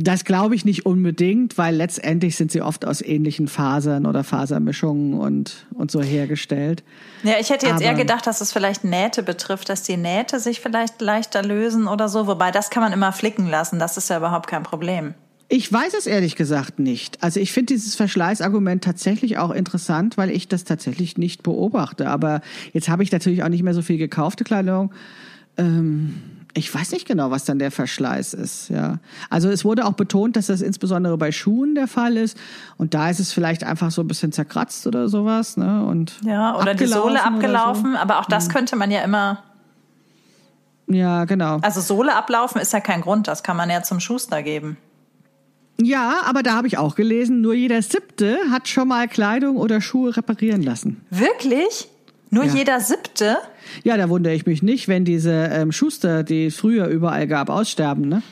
[0.00, 5.14] Das glaube ich nicht unbedingt, weil letztendlich sind sie oft aus ähnlichen Fasern oder Fasermischungen
[5.14, 6.84] und, und so hergestellt.
[7.24, 10.38] Ja, ich hätte jetzt Aber, eher gedacht, dass es vielleicht Nähte betrifft, dass die Nähte
[10.38, 12.28] sich vielleicht leichter lösen oder so.
[12.28, 13.80] Wobei, das kann man immer flicken lassen.
[13.80, 15.14] Das ist ja überhaupt kein Problem.
[15.50, 17.22] Ich weiß es ehrlich gesagt nicht.
[17.22, 22.08] Also ich finde dieses Verschleißargument tatsächlich auch interessant, weil ich das tatsächlich nicht beobachte.
[22.10, 22.42] Aber
[22.74, 24.92] jetzt habe ich natürlich auch nicht mehr so viel gekaufte Kleidung.
[25.56, 26.20] Ähm,
[26.52, 28.68] ich weiß nicht genau, was dann der Verschleiß ist.
[28.68, 28.98] Ja,
[29.30, 32.36] also es wurde auch betont, dass das insbesondere bei Schuhen der Fall ist.
[32.76, 35.56] Und da ist es vielleicht einfach so ein bisschen zerkratzt oder sowas.
[35.56, 35.82] Ne?
[35.84, 37.92] Und ja, oder die Sohle abgelaufen.
[37.92, 37.98] So.
[37.98, 38.52] Aber auch das mhm.
[38.52, 39.42] könnte man ja immer
[40.90, 41.58] ja, genau.
[41.60, 44.78] Also Sohle ablaufen ist ja kein Grund, das kann man ja zum Schuster geben.
[45.80, 49.80] Ja, aber da habe ich auch gelesen, nur jeder Siebte hat schon mal Kleidung oder
[49.80, 51.00] Schuhe reparieren lassen.
[51.10, 51.88] Wirklich?
[52.30, 52.54] Nur ja.
[52.54, 53.38] jeder Siebte?
[53.84, 57.48] Ja, da wundere ich mich nicht, wenn diese ähm, Schuster, die es früher überall gab,
[57.48, 58.22] aussterben, ne?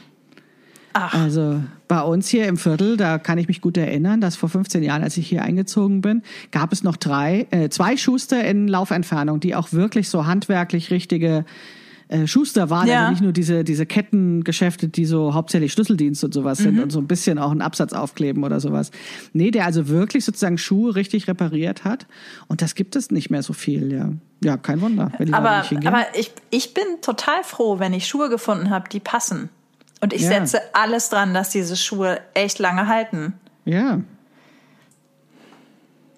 [0.92, 1.12] Ach.
[1.12, 4.82] Also bei uns hier im Viertel, da kann ich mich gut erinnern, dass vor 15
[4.82, 6.22] Jahren, als ich hier eingezogen bin,
[6.52, 11.44] gab es noch drei, äh, zwei Schuster in Laufentfernung, die auch wirklich so handwerklich richtige
[12.08, 13.00] äh, Schuster waren, ja.
[13.00, 16.64] also nicht nur diese, diese Kettengeschäfte, die so hauptsächlich Schlüsseldienst und sowas mhm.
[16.64, 18.90] sind und so ein bisschen auch einen Absatz aufkleben oder sowas.
[19.32, 22.06] Nee, der also wirklich sozusagen Schuhe richtig repariert hat.
[22.46, 24.10] Und das gibt es nicht mehr so viel, ja.
[24.44, 25.10] Ja, kein Wunder.
[25.32, 29.48] Aber aber ich, ich bin total froh, wenn ich Schuhe gefunden habe, die passen.
[30.00, 30.28] Und ich ja.
[30.28, 33.32] setze alles dran, dass diese Schuhe echt lange halten.
[33.64, 34.00] Ja.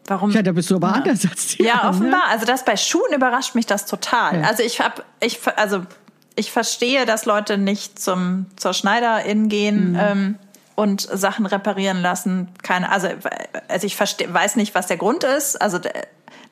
[0.09, 0.31] Warum?
[0.31, 0.95] Ja, da bist du aber ja.
[0.95, 2.21] anders als die Ja, offenbar.
[2.21, 2.31] Ne?
[2.31, 4.41] Also das bei Schuhen überrascht mich das total.
[4.41, 4.49] Ja.
[4.49, 5.83] Also ich habe, ich, also
[6.35, 9.93] ich verstehe, dass Leute nicht zum zur Schneiderin gehen.
[9.93, 9.99] Mhm.
[10.01, 10.39] Ähm,
[10.79, 12.51] und Sachen reparieren lassen.
[12.63, 13.09] Keine, also,
[13.67, 15.61] also ich verstehe, weiß nicht, was der Grund ist.
[15.61, 15.81] Also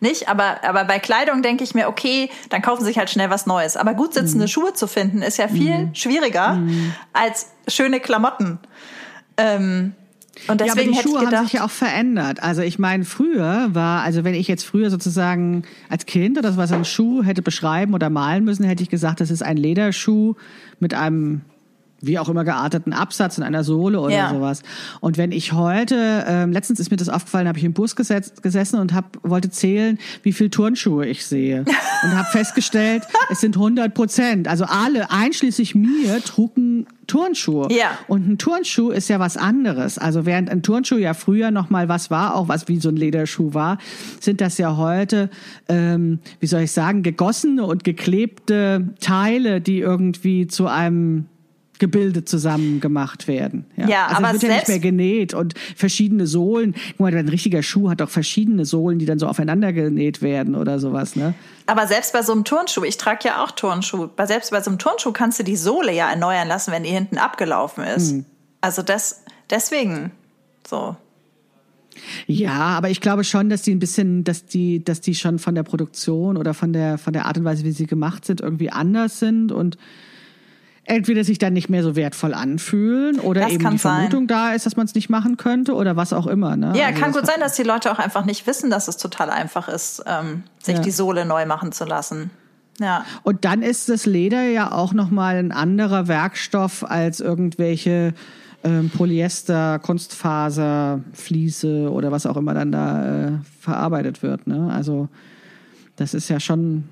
[0.00, 3.30] nicht, aber, aber bei Kleidung denke ich mir, okay, dann kaufen sie sich halt schnell
[3.30, 3.76] was Neues.
[3.76, 4.48] Aber gut sitzende mhm.
[4.48, 5.94] Schuhe zu finden, ist ja viel mhm.
[5.94, 6.92] schwieriger mhm.
[7.12, 8.58] als schöne Klamotten.
[9.36, 9.94] Ähm,
[10.48, 12.42] und deswegen ja, aber die Schuhe gedacht, haben sich ja auch verändert.
[12.42, 16.72] Also ich meine, früher war, also wenn ich jetzt früher sozusagen als Kind oder was
[16.72, 20.34] einen Schuh hätte beschreiben oder malen müssen, hätte ich gesagt, das ist ein Lederschuh
[20.78, 21.42] mit einem
[22.00, 24.30] wie auch immer gearteten Absatz in einer Sohle oder ja.
[24.30, 24.62] sowas.
[25.00, 28.42] Und wenn ich heute, ähm, letztens ist mir das aufgefallen, habe ich im Bus gesetz,
[28.42, 31.64] gesessen und hab, wollte zählen, wie viel Turnschuhe ich sehe.
[32.04, 34.48] Und habe festgestellt, es sind 100 Prozent.
[34.48, 37.68] Also alle, einschließlich mir, trugen Turnschuhe.
[37.70, 37.98] Ja.
[38.08, 39.98] Und ein Turnschuh ist ja was anderes.
[39.98, 42.96] Also während ein Turnschuh ja früher noch mal was war, auch was wie so ein
[42.96, 43.78] Lederschuh war,
[44.20, 45.30] sind das ja heute,
[45.68, 51.26] ähm, wie soll ich sagen, gegossene und geklebte Teile, die irgendwie zu einem
[51.78, 53.66] Gebilde zusammen gemacht werden.
[53.76, 56.74] Ja, ja also aber es wird ja nicht mehr genäht und verschiedene Sohlen.
[56.92, 60.54] Guck mal, ein richtiger Schuh hat auch verschiedene Sohlen, die dann so aufeinander genäht werden
[60.54, 61.34] oder sowas, ne?
[61.66, 64.78] Aber selbst bei so einem Turnschuh, ich trage ja auch Turnschuh, selbst bei so einem
[64.78, 68.12] Turnschuh kannst du die Sohle ja erneuern lassen, wenn die hinten abgelaufen ist.
[68.12, 68.24] Hm.
[68.60, 70.12] Also das, deswegen,
[70.66, 70.96] so.
[72.26, 75.54] Ja, aber ich glaube schon, dass die ein bisschen, dass die, dass die schon von
[75.54, 78.70] der Produktion oder von der, von der Art und Weise, wie sie gemacht sind, irgendwie
[78.70, 79.78] anders sind und
[80.86, 84.28] entweder sich dann nicht mehr so wertvoll anfühlen oder das eben die Vermutung sein.
[84.28, 86.56] da ist, dass man es nicht machen könnte oder was auch immer.
[86.56, 86.72] Ne?
[86.76, 89.30] Ja, also kann gut sein, dass die Leute auch einfach nicht wissen, dass es total
[89.30, 90.82] einfach ist, ähm, sich ja.
[90.82, 92.30] die Sohle neu machen zu lassen.
[92.80, 93.04] Ja.
[93.22, 98.14] Und dann ist das Leder ja auch nochmal ein anderer Werkstoff als irgendwelche
[98.64, 104.46] ähm, Polyester, Kunstfaser, Fliese oder was auch immer dann da äh, verarbeitet wird.
[104.46, 104.70] Ne?
[104.72, 105.08] Also
[105.96, 106.84] das ist ja schon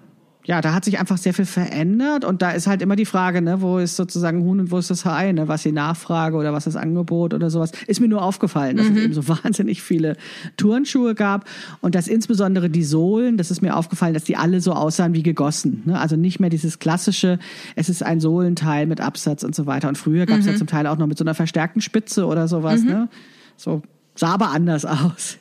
[0.46, 3.40] ja, da hat sich einfach sehr viel verändert und da ist halt immer die Frage,
[3.40, 6.52] ne, wo ist sozusagen Huhn und wo ist das Hai, ne, was die Nachfrage oder
[6.52, 7.72] was das Angebot oder sowas.
[7.86, 8.96] Ist mir nur aufgefallen, dass mhm.
[8.96, 10.16] es eben so wahnsinnig viele
[10.58, 11.46] Turnschuhe gab
[11.80, 15.22] und dass insbesondere die Sohlen, das ist mir aufgefallen, dass die alle so aussahen wie
[15.22, 15.98] gegossen, ne?
[15.98, 17.38] also nicht mehr dieses klassische,
[17.74, 20.52] es ist ein Sohlenteil mit Absatz und so weiter und früher gab es mhm.
[20.52, 22.88] ja zum Teil auch noch mit so einer verstärkten Spitze oder sowas, mhm.
[22.88, 23.08] ne,
[23.56, 23.80] so
[24.14, 25.38] sah aber anders aus.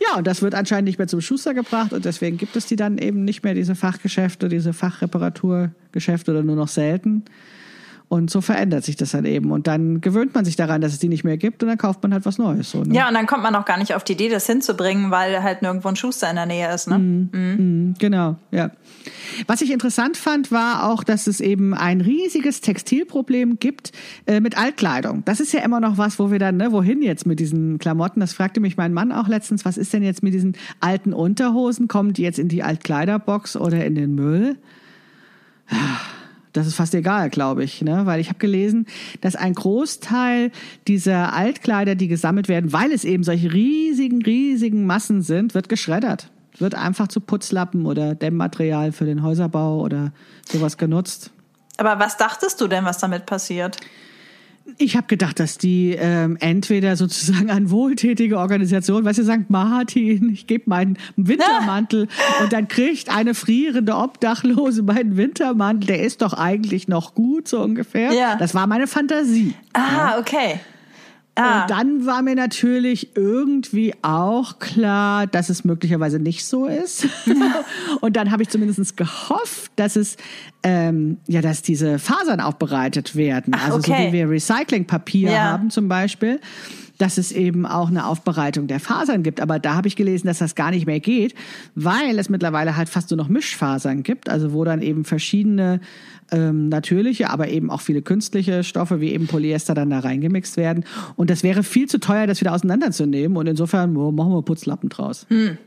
[0.00, 2.76] Ja, und das wird anscheinend nicht mehr zum Schuster gebracht und deswegen gibt es die
[2.76, 7.24] dann eben nicht mehr, diese Fachgeschäfte, diese Fachreparaturgeschäfte oder nur noch selten.
[8.08, 9.52] Und so verändert sich das dann eben.
[9.52, 12.02] Und dann gewöhnt man sich daran, dass es die nicht mehr gibt und dann kauft
[12.02, 12.70] man halt was Neues.
[12.70, 12.94] So, ne?
[12.94, 15.60] Ja, und dann kommt man auch gar nicht auf die Idee, das hinzubringen, weil halt
[15.60, 16.88] nirgendwo ein Schuster in der Nähe ist.
[16.88, 16.98] Ne?
[16.98, 17.94] Mm, mm.
[17.98, 18.70] genau, ja.
[19.46, 23.92] Was ich interessant fand, war auch, dass es eben ein riesiges Textilproblem gibt
[24.26, 25.22] äh, mit Altkleidung.
[25.26, 28.20] Das ist ja immer noch was, wo wir dann, ne, wohin jetzt mit diesen Klamotten?
[28.20, 31.88] Das fragte mich mein Mann auch letztens, was ist denn jetzt mit diesen alten Unterhosen?
[31.88, 34.56] Kommen die jetzt in die Altkleiderbox oder in den Müll?
[36.58, 38.04] Das ist fast egal, glaube ich, ne?
[38.04, 38.86] weil ich habe gelesen,
[39.20, 40.50] dass ein Großteil
[40.88, 46.30] dieser Altkleider, die gesammelt werden, weil es eben solche riesigen, riesigen Massen sind, wird geschreddert.
[46.58, 50.12] Wird einfach zu Putzlappen oder Dämmmaterial für den Häuserbau oder
[50.50, 51.30] sowas genutzt.
[51.76, 53.76] Aber was dachtest du denn, was damit passiert?
[54.76, 59.48] Ich habe gedacht, dass die ähm, entweder sozusagen an wohltätige Organisation, weißt du, St.
[59.48, 62.08] Martin, ich gebe meinen Wintermantel
[62.42, 67.60] und dann kriegt eine frierende Obdachlose meinen Wintermantel, der ist doch eigentlich noch gut, so
[67.60, 68.12] ungefähr.
[68.12, 68.36] Ja.
[68.36, 69.54] Das war meine Fantasie.
[69.72, 70.18] Ah, ja.
[70.18, 70.60] okay.
[71.38, 71.62] Ah.
[71.62, 77.06] Und dann war mir natürlich irgendwie auch klar, dass es möglicherweise nicht so ist.
[78.00, 80.16] und dann habe ich zumindest gehofft, dass es
[80.64, 83.54] ähm, ja, dass diese Fasern aufbereitet werden.
[83.56, 84.06] Ach, also okay.
[84.06, 85.42] so wie wir Recyclingpapier ja.
[85.44, 86.40] haben zum Beispiel
[86.98, 89.40] dass es eben auch eine Aufbereitung der Fasern gibt.
[89.40, 91.34] Aber da habe ich gelesen, dass das gar nicht mehr geht,
[91.74, 95.80] weil es mittlerweile halt fast nur noch Mischfasern gibt, also wo dann eben verschiedene
[96.30, 100.84] ähm, natürliche, aber eben auch viele künstliche Stoffe wie eben Polyester dann da reingemixt werden.
[101.16, 103.36] Und das wäre viel zu teuer, das wieder auseinanderzunehmen.
[103.36, 105.26] Und insofern oh, machen wir Putzlappen draus.
[105.28, 105.58] Hm.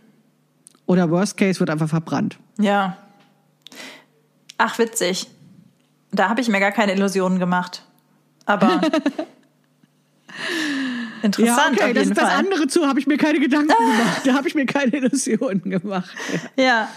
[0.86, 2.38] Oder Worst Case wird einfach verbrannt.
[2.60, 2.98] Ja.
[4.58, 5.28] Ach, witzig.
[6.12, 7.86] Da habe ich mir gar keine Illusionen gemacht.
[8.46, 8.82] Aber
[11.24, 11.80] interessant.
[11.80, 14.22] Ja, okay, das, das andere zu habe ich mir keine Gedanken gemacht.
[14.26, 16.14] Da habe ich mir keine Illusionen gemacht.
[16.58, 16.64] Ja.
[16.64, 16.90] ja.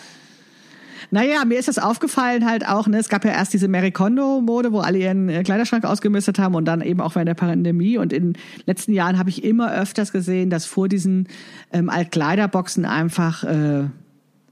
[1.14, 4.72] Naja, mir ist das aufgefallen halt auch, ne, es gab ja erst diese Mary Kondo-Mode,
[4.72, 7.98] wo alle ihren äh, Kleiderschrank ausgemistet haben und dann eben auch während der Pandemie.
[7.98, 11.28] Und in den letzten Jahren habe ich immer öfters gesehen, dass vor diesen
[11.72, 13.84] ähm, Altkleiderboxen einfach äh,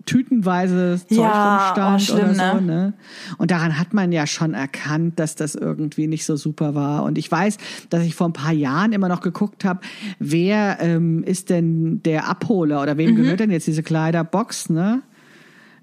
[0.06, 2.60] tütenweise Zeug ja, rumstand oh, schlimm, oder so.
[2.60, 2.62] Ne?
[2.62, 2.94] ne?
[3.38, 7.02] Und daran hat man ja schon erkannt, dass das irgendwie nicht so super war.
[7.02, 7.56] Und ich weiß,
[7.90, 9.80] dass ich vor ein paar Jahren immer noch geguckt habe,
[10.20, 13.16] wer ähm, ist denn der Abholer oder wem mhm.
[13.16, 15.02] gehört denn jetzt diese Kleiderbox, ne?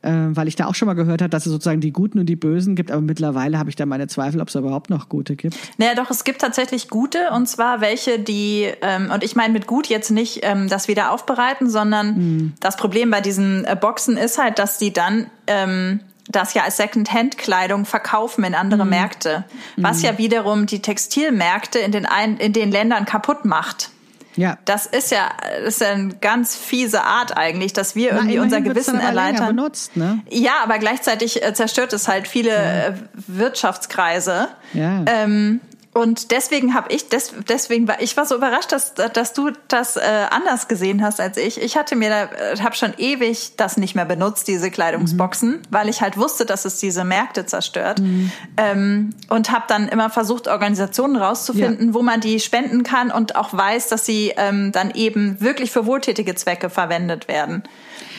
[0.01, 2.25] Äh, weil ich da auch schon mal gehört habe, dass es sozusagen die Guten und
[2.25, 5.35] die Bösen gibt, aber mittlerweile habe ich da meine Zweifel, ob es überhaupt noch gute
[5.35, 5.55] gibt.
[5.77, 9.67] Naja, doch, es gibt tatsächlich gute und zwar welche, die, ähm, und ich meine mit
[9.67, 12.53] gut jetzt nicht ähm, das wieder aufbereiten, sondern mhm.
[12.59, 16.77] das Problem bei diesen äh, Boxen ist halt, dass die dann ähm, das ja als
[16.77, 18.91] Second-Hand-Kleidung verkaufen in andere mhm.
[18.91, 19.45] Märkte,
[19.77, 20.05] was mhm.
[20.05, 23.91] ja wiederum die Textilmärkte in den, ein, in den Ländern kaputt macht.
[24.39, 24.57] Ja.
[24.63, 25.31] Das ist ja,
[25.63, 29.55] das ist ja eine ganz fiese Art eigentlich, dass wir irgendwie Na, unser Gewissen erleichtern.
[29.55, 30.21] Benutzt, ne?
[30.29, 32.87] Ja, aber gleichzeitig äh, zerstört es halt viele ja.
[32.87, 32.93] Äh,
[33.27, 34.47] Wirtschaftskreise.
[34.73, 35.03] Ja.
[35.07, 35.59] Ähm,
[35.91, 39.97] und deswegen habe ich, des, deswegen war ich war so überrascht, dass, dass du das
[39.97, 41.59] äh, anders gesehen hast als ich.
[41.59, 45.61] Ich hatte mir, äh, habe schon ewig das nicht mehr benutzt, diese Kleidungsboxen, mhm.
[45.71, 47.99] weil ich halt wusste, dass es diese Märkte zerstört.
[48.01, 48.31] Mhm.
[48.55, 51.93] Ähm, und habe dann immer versucht, Organisationen rauszufinden, ja.
[51.95, 55.87] wo man die spenden kann und auch weiß, dass sie ähm, dann eben wirklich für
[55.87, 57.63] wohltätige Zwecke verwendet werden.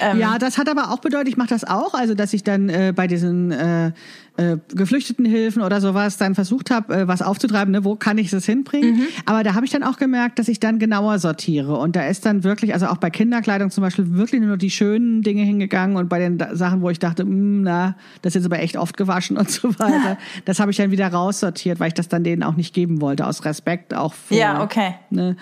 [0.01, 2.69] Ähm, ja, das hat aber auch bedeutet, ich mache das auch, also dass ich dann
[2.69, 3.93] äh, bei diesen äh,
[4.41, 8.47] äh, Geflüchtetenhilfen oder sowas dann versucht habe, äh, was aufzutreiben, ne, wo kann ich das
[8.47, 8.97] hinbringen.
[8.97, 9.07] Mhm.
[9.27, 11.77] Aber da habe ich dann auch gemerkt, dass ich dann genauer sortiere.
[11.77, 15.21] Und da ist dann wirklich, also auch bei Kinderkleidung zum Beispiel, wirklich nur die schönen
[15.21, 18.61] Dinge hingegangen und bei den Sachen, wo ich dachte, mh, hm, na, das ist aber
[18.61, 20.17] echt oft gewaschen und so weiter,
[20.47, 23.27] das habe ich dann wieder raussortiert, weil ich das dann denen auch nicht geben wollte,
[23.27, 24.39] aus Respekt auch vor.
[24.39, 24.95] Ja, okay.
[25.11, 25.37] Ne,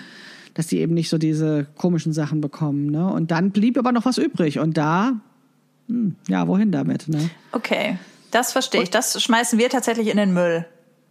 [0.55, 2.87] dass die eben nicht so diese komischen Sachen bekommen.
[2.87, 3.09] Ne?
[3.09, 4.59] Und dann blieb aber noch was übrig.
[4.59, 5.13] Und da,
[5.87, 7.07] hm, ja, wohin damit?
[7.07, 7.31] Ne?
[7.53, 7.97] Okay.
[8.31, 8.91] Das verstehe ich.
[8.91, 10.67] Das schmeißen wir tatsächlich in den Müll.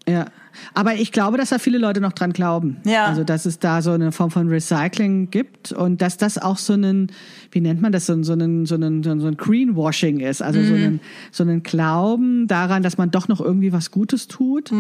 [0.08, 0.26] Ja.
[0.74, 2.78] Aber ich glaube, dass da viele Leute noch dran glauben.
[2.86, 3.06] Ja.
[3.06, 6.74] Also, dass es da so eine Form von Recycling gibt und dass das auch so
[6.74, 7.12] einen,
[7.52, 10.42] wie nennt man das, so, ein- so einen, so einen, so ein Greenwashing ist.
[10.42, 11.02] Also so, einen,
[11.32, 14.72] so einen Glauben daran, dass man doch noch irgendwie was Gutes tut.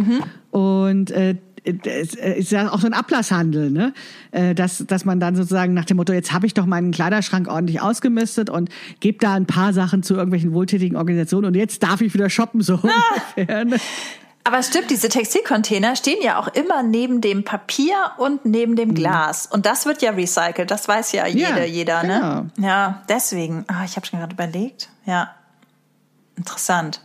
[0.52, 1.36] Und äh,
[1.86, 3.93] es ist ja auch so ein Ablasshandel, ne?
[4.32, 7.47] Äh, Dass, dass man dann sozusagen nach dem Motto, jetzt habe ich doch meinen Kleiderschrank
[7.47, 12.01] ordentlich ausgemistet und gebe da ein paar Sachen zu irgendwelchen wohltätigen Organisationen und jetzt darf
[12.01, 12.74] ich wieder shoppen, so
[13.36, 13.65] ungefähr.
[13.65, 13.78] Ne?
[14.43, 18.93] Aber es stimmt, diese Textilcontainer stehen ja auch immer neben dem Papier und neben dem
[18.93, 19.45] Glas.
[19.45, 20.72] Und das wird ja recycelt.
[20.72, 22.49] Das weiß ja jeder, jeder, ne?
[22.57, 23.65] Ja, deswegen.
[23.68, 24.88] Ah, ich habe schon gerade überlegt.
[25.05, 25.36] Ja.
[26.38, 27.01] Interessant.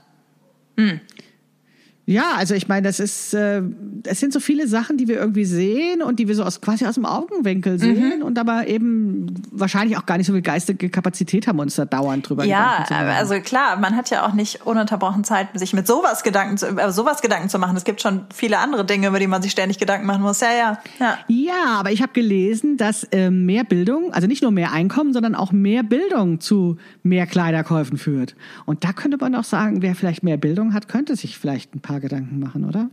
[2.05, 3.63] Ja, also ich meine, das ist, äh,
[4.05, 6.85] es sind so viele Sachen, die wir irgendwie sehen und die wir so aus quasi
[6.85, 11.47] aus dem Augenwinkel sehen und aber eben wahrscheinlich auch gar nicht so viel geistige Kapazität
[11.47, 13.09] haben, uns da dauernd drüber Ja, Gedanken zu machen.
[13.09, 16.91] also klar, man hat ja auch nicht ununterbrochen Zeit, sich mit sowas Gedanken zu, über
[16.91, 17.77] sowas Gedanken zu machen.
[17.77, 20.41] Es gibt schon viele andere Dinge, über die man sich ständig Gedanken machen muss.
[20.41, 21.19] Ja, ja, ja.
[21.29, 25.37] Ja, aber ich habe gelesen, dass ähm, mehr Bildung, also nicht nur mehr Einkommen, sondern
[25.37, 28.35] auch mehr Bildung zu mehr Kleiderkäufen führt.
[28.67, 31.81] Und da könnte man auch sagen, wer vielleicht mehr Bildung hat, könnte sich vielleicht ein
[31.81, 32.89] paar Gedanken machen, oder?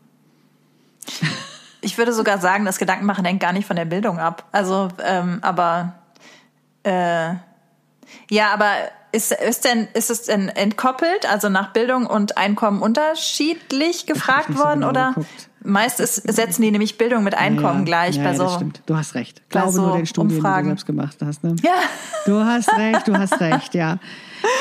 [1.81, 4.43] Ich würde sogar sagen, das Gedankenmachen hängt gar nicht von der Bildung ab.
[4.51, 5.93] Also, ähm, aber
[6.83, 7.35] äh,
[8.29, 8.73] ja, aber
[9.11, 14.59] ist, ist denn ist es denn entkoppelt, also nach Bildung und Einkommen unterschiedlich gefragt so
[14.59, 15.07] worden genau oder?
[15.09, 15.48] geguckt.
[15.63, 18.43] Meist ist, setzen die nämlich Bildung mit Einkommen ja, gleich ja, bei ja, so.
[18.43, 18.81] das stimmt.
[18.85, 19.41] Du hast recht.
[19.49, 20.63] Glaube so nur den Studien, Umfragen.
[20.63, 21.43] die du selbst gemacht hast.
[21.43, 21.55] Ne?
[21.63, 21.73] Ja.
[22.25, 23.99] Du hast recht, du hast recht, ja.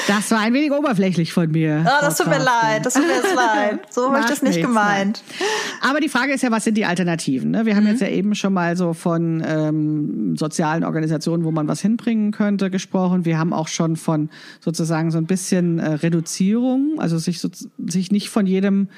[0.08, 1.84] Das war ein wenig oberflächlich von mir.
[1.86, 3.80] Oh, das tut mir leid, das tut mir jetzt leid.
[3.90, 5.22] So habe ich das nicht gemeint.
[5.38, 5.48] nein.
[5.88, 7.50] Aber die Frage ist ja, was sind die Alternativen?
[7.50, 7.64] Ne?
[7.66, 11.80] Wir haben jetzt ja eben schon mal so von ähm, sozialen Organisationen, wo man was
[11.80, 13.24] hinbringen könnte, gesprochen.
[13.24, 14.30] Wir haben auch schon von
[14.60, 17.48] sozusagen so ein bisschen äh, Reduzierung, also sich, so,
[17.86, 18.88] sich nicht von jedem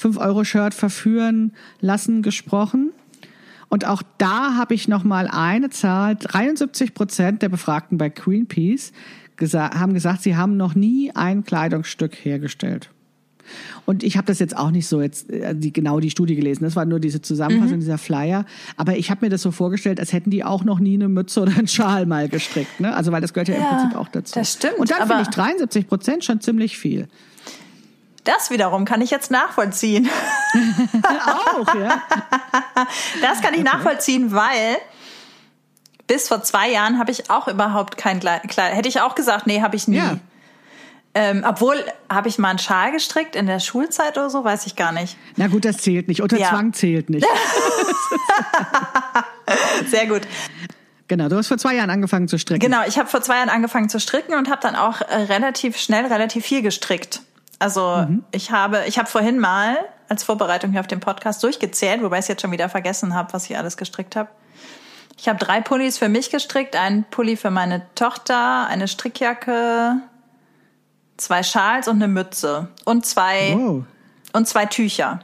[0.00, 2.92] 5-Euro-Shirt verführen lassen, gesprochen.
[3.68, 8.92] Und auch da habe ich noch mal eine Zahl: 73 Prozent der Befragten bei Greenpeace
[9.36, 12.90] gesa haben gesagt, sie haben noch nie ein Kleidungsstück hergestellt.
[13.84, 16.64] Und ich habe das jetzt auch nicht so jetzt äh, die, genau die Studie gelesen.
[16.64, 18.44] Das war nur diese Zusammenfassung, dieser Flyer.
[18.76, 21.42] Aber ich habe mir das so vorgestellt, als hätten die auch noch nie eine Mütze
[21.42, 22.80] oder einen Schal mal gestrickt.
[22.80, 22.92] Ne?
[22.94, 24.34] Also weil das gehört ja, im Ja, Prinzip auch dazu.
[24.34, 27.06] das stimmt, Und dann finde ich 73 Prozent schon ziemlich viel.
[28.26, 30.08] Das wiederum kann ich jetzt nachvollziehen.
[31.26, 32.02] auch, ja.
[33.22, 34.76] Das kann ich nachvollziehen, weil
[36.06, 38.42] bis vor zwei Jahren habe ich auch überhaupt kein Kleid.
[38.48, 39.96] Kleid- Hätte ich auch gesagt, nee, habe ich nie.
[39.96, 40.18] Ja.
[41.14, 44.76] Ähm, obwohl, habe ich mal einen Schal gestrickt in der Schulzeit oder so, weiß ich
[44.76, 45.16] gar nicht.
[45.36, 46.20] Na gut, das zählt nicht.
[46.20, 46.50] Unter Ja.
[46.50, 47.26] Zwang zählt nicht.
[49.86, 50.22] Sehr gut.
[51.08, 52.60] Genau, du hast vor zwei Jahren angefangen zu stricken.
[52.60, 55.76] Genau, ich habe vor zwei Jahren angefangen zu stricken und habe dann auch äh, relativ
[55.78, 57.20] schnell relativ viel gestrickt.
[57.58, 59.76] Also ich habe, ich habe vorhin mal
[60.08, 63.32] als Vorbereitung hier auf den Podcast durchgezählt, wobei ich es jetzt schon wieder vergessen habe,
[63.32, 64.28] was ich alles gestrickt habe.
[65.18, 69.96] Ich habe drei Pullis für mich gestrickt, einen Pulli für meine Tochter, eine Strickjacke,
[71.16, 73.84] zwei Schals und eine Mütze und zwei Wow.
[74.34, 75.20] und zwei Tücher.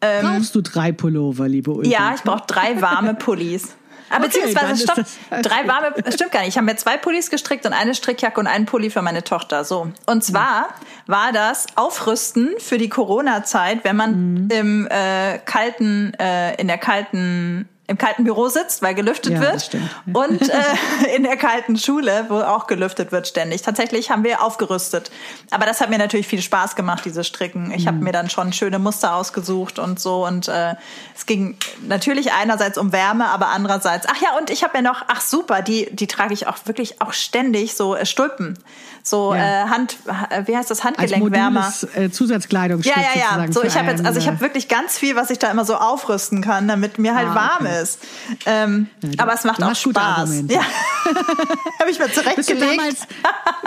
[0.00, 1.92] Brauchst du drei Pullover, liebe Ulrike?
[1.92, 3.76] Ja, ich brauche drei warme Pullis.
[4.10, 6.50] Aber Okay, dann beziehungsweise, stopp, drei warme, stimmt gar nicht.
[6.50, 9.64] Ich habe mir zwei Pullis gestrickt und eine Strickjacke und einen Pulli für meine Tochter.
[9.64, 9.88] So.
[10.06, 10.68] Und zwar
[11.06, 14.48] war das Aufrüsten für die Corona-Zeit, wenn man Mhm.
[14.50, 19.54] im äh, kalten, äh, in der kalten im kalten Büro sitzt, weil gelüftet Ja, wird.
[19.56, 19.90] das stimmt.
[20.14, 20.54] Und äh,
[21.16, 23.60] in der kalten Schule, wo auch gelüftet wird ständig.
[23.60, 25.10] Tatsächlich haben wir aufgerüstet.
[25.50, 27.70] Aber das hat mir natürlich viel Spaß gemacht, dieses Stricken.
[27.72, 27.88] Ich Mhm.
[27.88, 30.24] habe mir dann schon schöne Muster ausgesucht und so.
[30.26, 30.76] Und äh,
[31.14, 35.02] es ging natürlich einerseits um Wärme, aber andererseits, ach ja, und ich habe mir noch,
[35.08, 38.58] ach super, die, die trage ich auch wirklich auch ständig, so äh, Stulpen.
[39.02, 39.64] So Ja.
[39.64, 39.98] äh, Hand,
[40.30, 41.60] äh, wie heißt das, Als Handgelenkwärmer.
[41.60, 43.52] mobiles äh, Zusatzkleidungsstück Ja, ja, ja.
[43.52, 45.76] So, ich habe jetzt, also ich habe wirklich ganz viel, was ich da immer so
[45.76, 47.72] aufrüsten kann, damit mir halt Ah, warm okay.
[47.72, 47.73] ist.
[48.46, 50.44] Ähm, du- aber es macht auch Spaß.
[50.48, 50.60] Ja.
[51.80, 52.70] habe ich mir Bist du, zurechtgelegt.
[52.78, 52.96] damals,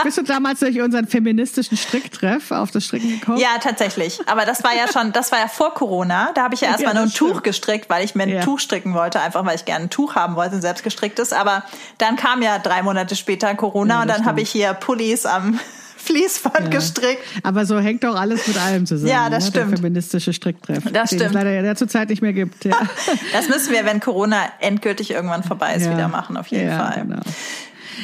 [0.03, 3.37] bist du damals durch unseren feministischen Stricktreff auf das Stricken gekommen?
[3.37, 4.19] Ja, tatsächlich.
[4.27, 6.31] Aber das war ja schon, das war ja vor Corona.
[6.33, 7.31] Da habe ich ja erstmal Ja, nur ein stimmt.
[7.33, 8.41] Tuch gestrickt, weil ich mir ein Ja.
[8.41, 11.33] Tuch stricken wollte, einfach weil ich gerne ein Tuch haben wollte, ein selbstgestricktes.
[11.33, 11.63] Aber
[11.97, 15.59] dann kam ja drei Monate später Corona Ja, und dann habe ich hier Pullis am
[16.07, 16.67] Fließband Ja.
[16.69, 17.21] gestrickt.
[17.43, 19.11] Aber so hängt doch alles mit allem zusammen.
[19.11, 19.49] Ja, das ne?
[19.51, 19.71] stimmt.
[19.71, 20.83] Der feministische Stricktreff.
[20.91, 21.21] Das stimmt.
[21.23, 22.65] es leider ja der zurzeit nicht mehr gibt.
[22.65, 22.75] Ja.
[23.33, 25.93] Das müssen wir, wenn Corona endgültig irgendwann vorbei ist, Ja.
[25.93, 27.01] wieder machen, auf jeden Fall.
[27.01, 27.21] Genau.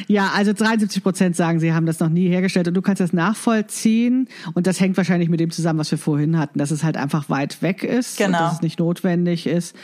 [0.08, 3.14] Ja, also 73 Prozent sagen, sie haben das noch nie hergestellt und du kannst das
[3.14, 6.98] nachvollziehen und das hängt wahrscheinlich mit dem zusammen, was wir vorhin hatten, dass es halt
[6.98, 8.38] einfach weit weg ist Genau.
[8.40, 9.76] und dass es nicht notwendig ist.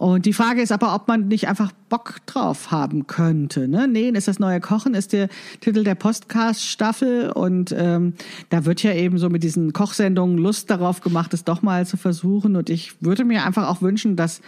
[0.00, 3.68] Und die Frage ist aber, ob man nicht einfach Bock drauf haben könnte.
[3.68, 3.86] Ne?
[3.86, 5.28] Nähen ist das neue Kochen, ist der
[5.60, 7.30] Titel der Podcast-Staffel.
[7.32, 8.14] Und ähm,
[8.48, 11.98] da wird ja eben so mit diesen Kochsendungen Lust darauf gemacht, es doch mal zu
[11.98, 12.56] versuchen.
[12.56, 14.40] Und ich würde mir einfach auch wünschen, dass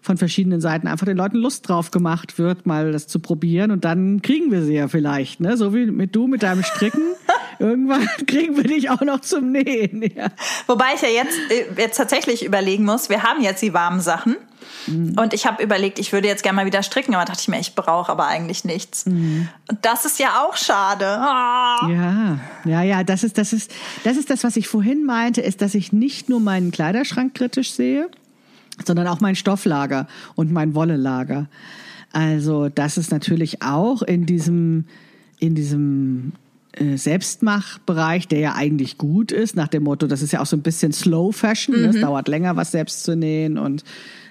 [0.00, 3.72] von verschiedenen Seiten einfach den Leuten Lust drauf gemacht wird, mal das zu probieren.
[3.72, 5.38] Und dann kriegen wir sie ja vielleicht.
[5.38, 5.58] Ne?
[5.58, 7.02] So wie mit du mit deinem Stricken.
[7.58, 10.02] Irgendwann kriegen wir dich auch noch zum Nähen.
[10.16, 10.30] Ja.
[10.66, 14.36] Wobei ich ja jetzt, äh, jetzt tatsächlich überlegen muss, wir haben jetzt die warmen Sachen.
[14.86, 17.58] Und ich habe überlegt, ich würde jetzt gerne mal wieder stricken, aber dachte ich mir,
[17.58, 19.04] ich brauche aber eigentlich nichts.
[19.06, 21.06] Und das ist ja auch schade.
[21.06, 21.88] Ah.
[21.88, 23.70] Ja, ja, ja, das ist, das ist,
[24.04, 27.72] das ist das, was ich vorhin meinte, ist, dass ich nicht nur meinen Kleiderschrank kritisch
[27.72, 28.08] sehe,
[28.84, 31.46] sondern auch mein Stofflager und mein Wollelager.
[32.12, 34.86] Also, das ist natürlich auch in diesem,
[35.38, 36.32] in diesem
[36.72, 40.56] äh, Selbstmachbereich, der ja eigentlich gut ist, nach dem Motto, das ist ja auch so
[40.56, 41.88] ein bisschen Slow Fashion, ne?
[41.88, 43.84] es dauert länger, was selbst zu nähen und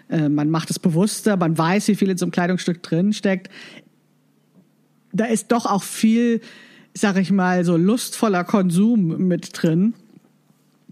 [0.09, 3.49] äh, man macht es bewusster, man weiß, wie viel in so einem Kleidungsstück drin steckt.
[5.11, 6.41] Da ist doch auch viel,
[6.93, 9.93] sag ich mal, so lustvoller Konsum mit drin.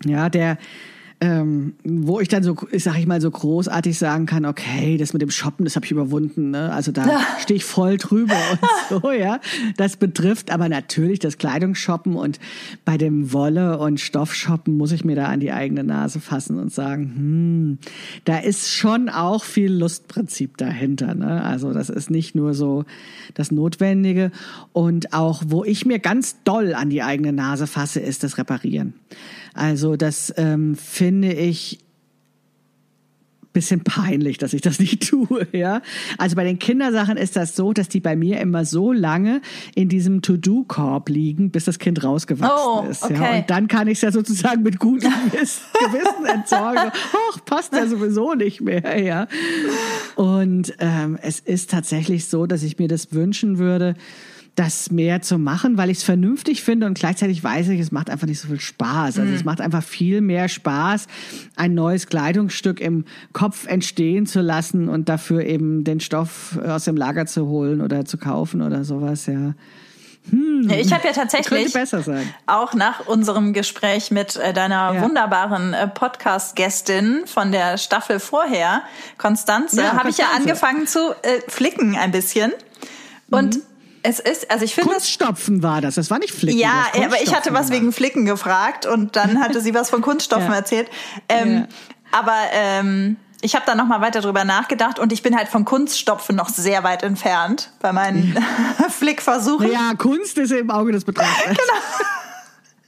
[0.05, 0.57] Ja, der,
[1.23, 5.21] ähm, wo ich dann so, sag ich mal, so großartig sagen kann, okay, das mit
[5.21, 6.73] dem Shoppen, das habe ich überwunden, ne?
[6.73, 7.05] Also da
[7.39, 8.35] stehe ich voll drüber
[8.89, 9.39] und so, ja.
[9.77, 12.39] Das betrifft aber natürlich das Kleidungsshoppen und
[12.85, 16.73] bei dem Wolle- und Stoffshoppen muss ich mir da an die eigene Nase fassen und
[16.73, 17.77] sagen, hm,
[18.25, 21.43] da ist schon auch viel Lustprinzip dahinter, ne?
[21.43, 22.83] Also das ist nicht nur so
[23.35, 24.31] das Notwendige
[24.73, 28.95] und auch, wo ich mir ganz doll an die eigene Nase fasse, ist das Reparieren.
[29.53, 31.79] Also das ähm, finde ich
[33.53, 35.81] bisschen peinlich, dass ich das nicht tue, ja.
[36.17, 39.41] Also bei den Kindersachen ist das so, dass die bei mir immer so lange
[39.75, 43.01] in diesem To-Do-Korb liegen, bis das Kind rausgewachsen Oh, ist.
[43.01, 43.07] Ja.
[43.09, 43.39] okay.
[43.39, 46.91] Und dann kann ich es ja sozusagen mit gutem Gewiss- Gewissen entsorgen.
[47.33, 49.27] Ach, passt ja sowieso nicht mehr, ja.
[50.15, 53.95] Und ähm, es ist tatsächlich so, dass ich mir das wünschen würde,
[54.55, 58.09] das mehr zu machen, weil ich es vernünftig finde und gleichzeitig weiß ich, es macht
[58.09, 59.17] einfach nicht so viel Spaß.
[59.17, 61.07] Also es macht einfach viel mehr Spaß,
[61.55, 66.97] ein neues Kleidungsstück im Kopf entstehen zu lassen und dafür eben den Stoff aus dem
[66.97, 69.53] Lager zu holen oder zu kaufen oder sowas, ja.
[70.31, 71.73] Ja, Ich habe ja tatsächlich
[72.45, 75.01] auch nach unserem Gespräch mit äh, deiner Ja.
[75.01, 78.83] wunderbaren äh, Podcast-Gästin von der Staffel vorher,
[79.17, 82.51] Konstanze, Ja, habe ich ja angefangen zu äh, flicken ein bisschen.
[83.31, 83.59] Und
[84.03, 86.57] es ist, also ich finde Kunststopfen war das, das war nicht Flicken.
[86.59, 90.01] Ja, aber ich hatte was Kunststopfen wegen Flicken gefragt und dann hatte sie was von
[90.01, 90.55] Kunststoffen Ja.
[90.55, 90.89] erzählt.
[91.29, 91.67] Ähm, Ja.
[92.19, 95.63] Aber ähm, ich habe da noch mal weiter drüber nachgedacht und ich bin halt vom
[95.65, 98.37] Kunststopfen noch sehr weit entfernt bei meinen
[98.89, 99.67] Flickversuchen.
[99.67, 99.73] war.
[99.73, 101.45] Ja, Kunst ist im Auge des Betrachters.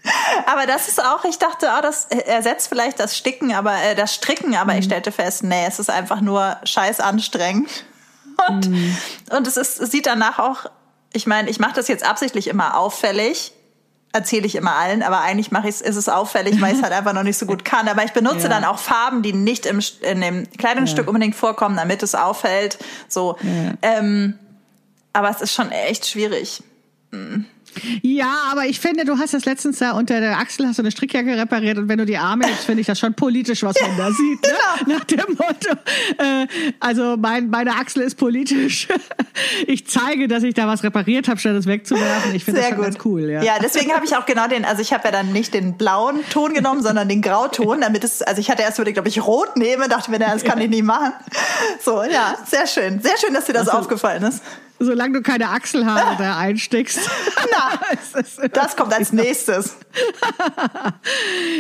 [0.06, 0.52] Genau.
[0.52, 4.14] Aber das ist auch, ich dachte, oh, das ersetzt vielleicht das Sticken, aber äh, das
[4.14, 4.80] Stricken, aber Mhm.
[4.80, 7.70] ich stellte fest, nee, es ist einfach nur scheiß anstrengend.
[8.50, 8.98] Und, Mhm.
[9.32, 10.66] und es ist, es sieht danach auch,
[11.14, 13.54] ich meine, ich mache das jetzt absichtlich immer auffällig,
[14.12, 16.94] erzähle ich immer allen, aber eigentlich mache ich ist es auffällig, weil ich es halt
[16.94, 17.88] einfach noch nicht so gut kann.
[17.88, 18.50] Aber ich benutze Ja.
[18.50, 21.10] dann auch Farben, die nicht im, in dem Kleidungsstück Ja.
[21.10, 22.78] unbedingt vorkommen, damit es auffällt.
[23.08, 23.38] So.
[23.42, 23.74] Ja.
[23.82, 24.38] Ähm,
[25.14, 26.62] aber es ist schon echt schwierig.
[28.02, 30.92] Ja, aber ich finde, du hast das letztens da unter der Achsel hast du eine
[30.92, 33.98] Strickjacke repariert und wenn du die Arme hebst, finde ich das schon politisch, was man
[33.98, 34.42] da sieht.
[34.42, 34.50] Ne?
[34.84, 34.98] Genau.
[34.98, 35.72] Nach dem Motto,
[36.18, 36.48] äh,
[36.80, 38.88] also mein, meine Achsel ist politisch.
[39.68, 42.36] Ich zeige, dass ich da was repariert habe, statt es wegzuwerfen.
[42.36, 42.86] Ich finde das schon gut.
[42.86, 43.30] ganz cool.
[43.30, 43.44] Ja.
[43.44, 46.20] ja, deswegen habe ich auch genau den, also ich habe ja dann nicht den blauen
[46.30, 49.58] Ton genommen, sondern den Grauton, damit es, also ich hatte erst überlegt, ob ich rot
[49.58, 51.14] nehme, dachte mir, na, das kann ich nicht machen.
[51.82, 53.02] So, ja, sehr schön.
[53.02, 54.42] Sehr schön, dass dir das aufgefallen ist.
[54.80, 57.00] Solange du keine Achselhaare da einsteckst.
[57.52, 59.78] Na, das- kommt als nächstes.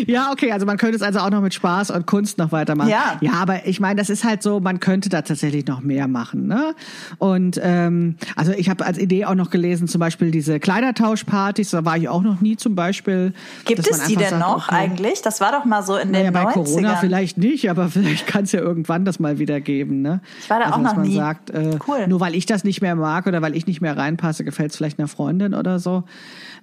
[0.07, 2.89] Ja, okay, also man könnte es also auch noch mit Spaß und Kunst noch weitermachen.
[2.89, 3.18] Ja.
[3.22, 6.47] Ja, aber ich meine, das ist halt so, man könnte da tatsächlich noch mehr machen.
[6.47, 6.74] Ne?
[7.20, 11.86] Und ähm, also ich habe als Idee auch noch gelesen, zum Beispiel diese Kleidertauschpartys, da
[11.86, 13.34] war ich auch noch nie zum Beispiel.
[13.66, 15.22] Gibt es die denn sagt, noch okay, eigentlich?
[15.22, 16.53] Das war doch mal so in Naja, den bei 90ern.
[16.53, 20.01] Corona vielleicht nicht, aber vielleicht kann es ja irgendwann das mal wieder geben.
[20.01, 20.22] Ne?
[20.41, 21.16] Ich war da also, auch noch man nie.
[21.16, 22.07] sagt, äh, Cool.
[22.07, 24.78] nur weil ich das nicht mehr mag oder weil ich nicht mehr reinpasse, gefällt es
[24.78, 26.06] vielleicht einer Freundin oder so.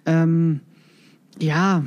[0.07, 0.61] Ähm,
[1.39, 1.85] ja,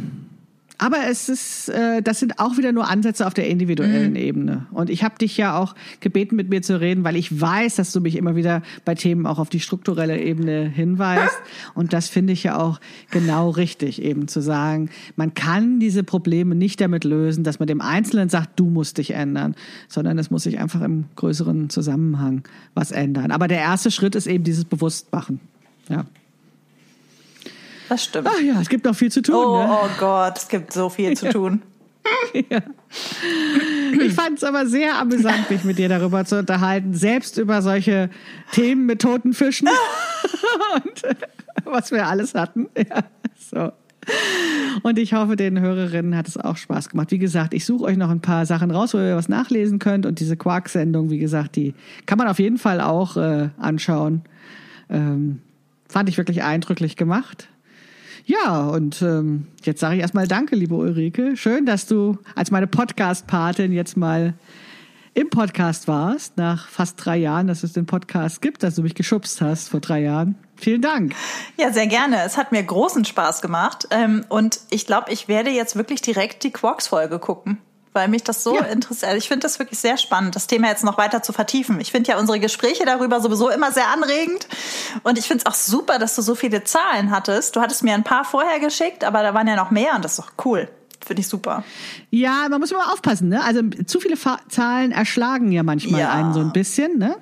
[0.78, 4.16] aber es ist, äh, das sind auch wieder nur Ansätze auf der individuellen Mhm.
[4.16, 4.68] Ebene.
[4.72, 7.92] Und ich habe dich ja auch gebeten, mit mir zu reden, weil ich weiß, dass
[7.92, 11.38] du mich immer wieder bei Themen auch auf die strukturelle Ebene hinweist.
[11.74, 12.80] Und das finde ich ja auch
[13.12, 17.82] genau richtig, eben zu sagen, man kann diese Probleme nicht damit lösen, dass man dem
[17.82, 19.56] Einzelnen sagt, du musst dich ändern,
[19.88, 22.44] sondern es muss sich einfach im größeren Zusammenhang
[22.74, 23.32] was ändern.
[23.32, 25.40] Aber der erste Schritt ist eben dieses Bewusstmachen.
[25.90, 26.06] Ja.
[27.90, 28.28] Das stimmt.
[28.30, 29.36] Ach ja, es gibt noch viel zu tun.
[29.36, 29.70] Oh, ne?
[29.70, 31.62] oh Gott, es gibt so viel zu tun.
[32.50, 32.60] ja.
[34.02, 38.10] Ich fand es aber sehr amüsant, mich mit dir darüber zu unterhalten, selbst über solche
[38.52, 39.70] Themen mit toten Fischen
[40.76, 41.02] und
[41.66, 42.70] was wir alles hatten.
[42.78, 43.04] Ja,
[43.38, 43.72] so.
[44.82, 47.12] Und ich hoffe, den Hörerinnen hat es auch Spaß gemacht.
[47.12, 50.06] Wie gesagt, ich suche euch noch ein paar Sachen raus, wo ihr was nachlesen könnt.
[50.06, 51.74] Und diese Quark-Sendung, wie gesagt, die
[52.06, 54.24] kann man auf jeden Fall auch äh, anschauen.
[54.90, 55.40] Ähm,
[55.88, 57.48] fand ich wirklich eindrücklich gemacht.
[58.26, 61.36] Ja, und ähm, jetzt sage ich erstmal Danke, liebe Ulrike.
[61.36, 64.34] Schön, dass du als meine Podcast-Patin jetzt mal
[65.14, 68.96] im Podcast warst, nach fast drei Jahren, dass es den Podcast gibt, dass du mich
[68.96, 70.36] geschubst hast vor drei Jahren.
[70.56, 71.14] Vielen Dank.
[71.58, 72.24] Ja, sehr gerne.
[72.24, 73.88] Es hat mir großen Spaß gemacht.
[73.92, 77.58] Ähm, und ich glaube, ich werde jetzt wirklich direkt die Quarks-Folge gucken
[77.94, 78.64] weil mich das so ja.
[78.64, 79.12] interessiert.
[79.12, 81.80] Also ich finde das wirklich sehr spannend, das Thema jetzt noch weiter zu vertiefen.
[81.80, 84.48] Ich finde ja unsere Gespräche darüber sowieso immer sehr anregend.
[85.04, 87.56] Und ich finde es auch super, dass du so viele Zahlen hattest.
[87.56, 90.14] Du hattest mir ein paar vorher geschickt, aber da waren ja noch mehr und das
[90.14, 90.68] ist doch cool.
[91.06, 91.64] Finde ich super.
[92.12, 93.44] Ja, man muss immer aufpassen, ne?
[93.44, 96.14] Also zu viele Fa Zahlen erschlagen ja manchmal ja.
[96.14, 97.18] einen so ein bisschen, ne?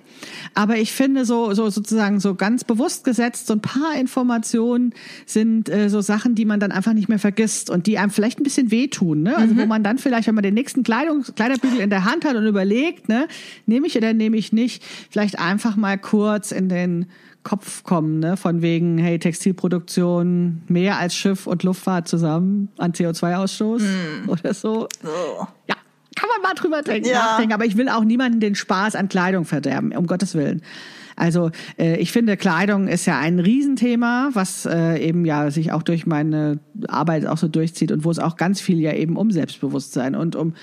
[0.54, 4.94] Aber ich finde so, so sozusagen so ganz bewusst gesetzt, so ein paar Informationen
[5.26, 8.40] sind äh, so Sachen, die man dann einfach nicht mehr vergisst und die einem vielleicht
[8.40, 9.36] ein bisschen wehtun, ne?
[9.36, 9.60] Also mhm.
[9.62, 12.46] wo man dann vielleicht, wenn man den nächsten Kleidungs Kleiderbügel in der Hand hat und
[12.46, 13.28] überlegt, ne,
[13.66, 17.08] nehme ich oder nehme ich nicht, vielleicht einfach mal kurz in den
[17.44, 18.38] Kopf kommen, ne?
[18.38, 24.30] Von wegen, hey, Textilproduktion mehr als Schiff und Luftfahrt zusammen an CO2-Ausstoß mm.
[24.30, 24.88] oder so.
[25.04, 25.46] Oh.
[25.68, 25.76] Ja,
[26.16, 27.16] kann man mal drüber denken, ja.
[27.16, 27.54] nachdenken.
[27.54, 30.62] Aber ich will auch niemanden den Spaß an Kleidung verderben, um Gottes Willen.
[31.16, 35.84] Also äh, ich finde, Kleidung ist ja ein Riesenthema, was äh, eben ja sich auch
[35.84, 39.32] durch meine Arbeit auch so durchzieht und wo es auch ganz viel ja eben um
[39.32, 40.54] Selbstbewusstsein und um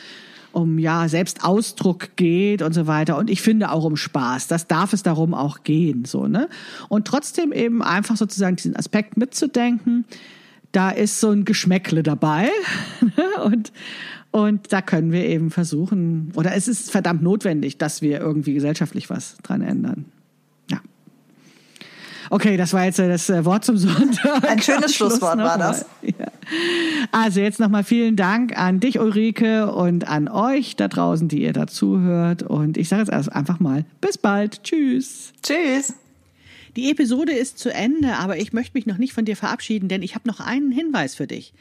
[0.52, 4.48] um ja Selbstausdruck geht und so weiter und ich finde auch um Spaß.
[4.48, 6.48] Das darf es darum auch gehen, so ne.
[6.88, 10.04] Und trotzdem eben einfach sozusagen diesen Aspekt mitzudenken.
[10.72, 12.50] Da ist so ein Geschmäckle dabei
[13.00, 13.42] ne?
[13.44, 13.72] und
[14.30, 19.08] und da können wir eben versuchen, oder es ist verdammt notwendig, dass wir irgendwie gesellschaftlich
[19.08, 20.04] was dran ändern.
[22.30, 24.48] Okay, das war jetzt das äh, Wort zum Sonntag.
[24.48, 25.86] Ein schönes Schlusswort war das.
[26.02, 26.26] Ja.
[27.12, 31.52] Also jetzt nochmal vielen Dank an dich, Ulrike, und an euch da draußen, die ihr
[31.52, 32.42] dazuhört.
[32.42, 34.62] Und ich sage jetzt einfach mal, bis bald.
[34.62, 35.32] Tschüss.
[35.42, 35.94] Tschüss.
[36.78, 40.00] Die Episode ist zu Ende, aber ich möchte mich noch nicht von dir verabschieden, denn
[40.00, 41.52] ich habe noch einen Hinweis für dich.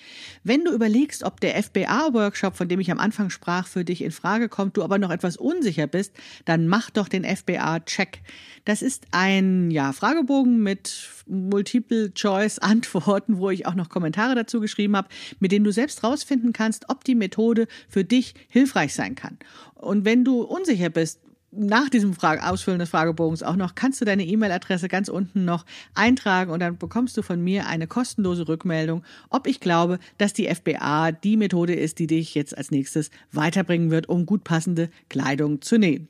[0.44, 4.12] Wenn du überlegst, ob der FBA-Workshop, von dem ich am Anfang sprach, für dich in
[4.12, 6.14] Frage kommt, du aber noch etwas unsicher bist,
[6.46, 8.20] dann mach doch den FBA-Check.
[8.64, 15.10] Das ist ein ja, Fragebogen mit Multiple-Choice-Antworten, wo ich auch noch Kommentare dazu geschrieben habe,
[15.40, 19.40] mit denen du selbst rausfinden kannst, ob die Methode für dich hilfreich sein kann.
[19.74, 21.22] Und wenn du unsicher bist,
[21.58, 25.66] nach diesem Frage, Ausfüllen des Fragebogens auch noch, kannst du deine E-Mail-Adresse ganz unten noch
[25.96, 30.48] eintragen und dann bekommst du von mir eine kostenlose Rückmeldung, ob ich glaube, dass die
[30.54, 35.62] FBA die Methode ist, die dich jetzt als nächstes weiterbringen wird, um gut passende Kleidung
[35.62, 36.08] zu nähen.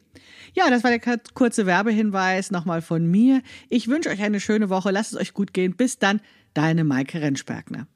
[0.53, 3.41] Ja, das war der kurze Werbehinweis nochmal von mir.
[3.69, 4.91] Ich wünsche euch eine schöne Woche.
[4.91, 5.75] Lasst es euch gut gehen.
[5.75, 6.21] Bis dann,
[6.53, 7.87] deine Maike Rentschbergner.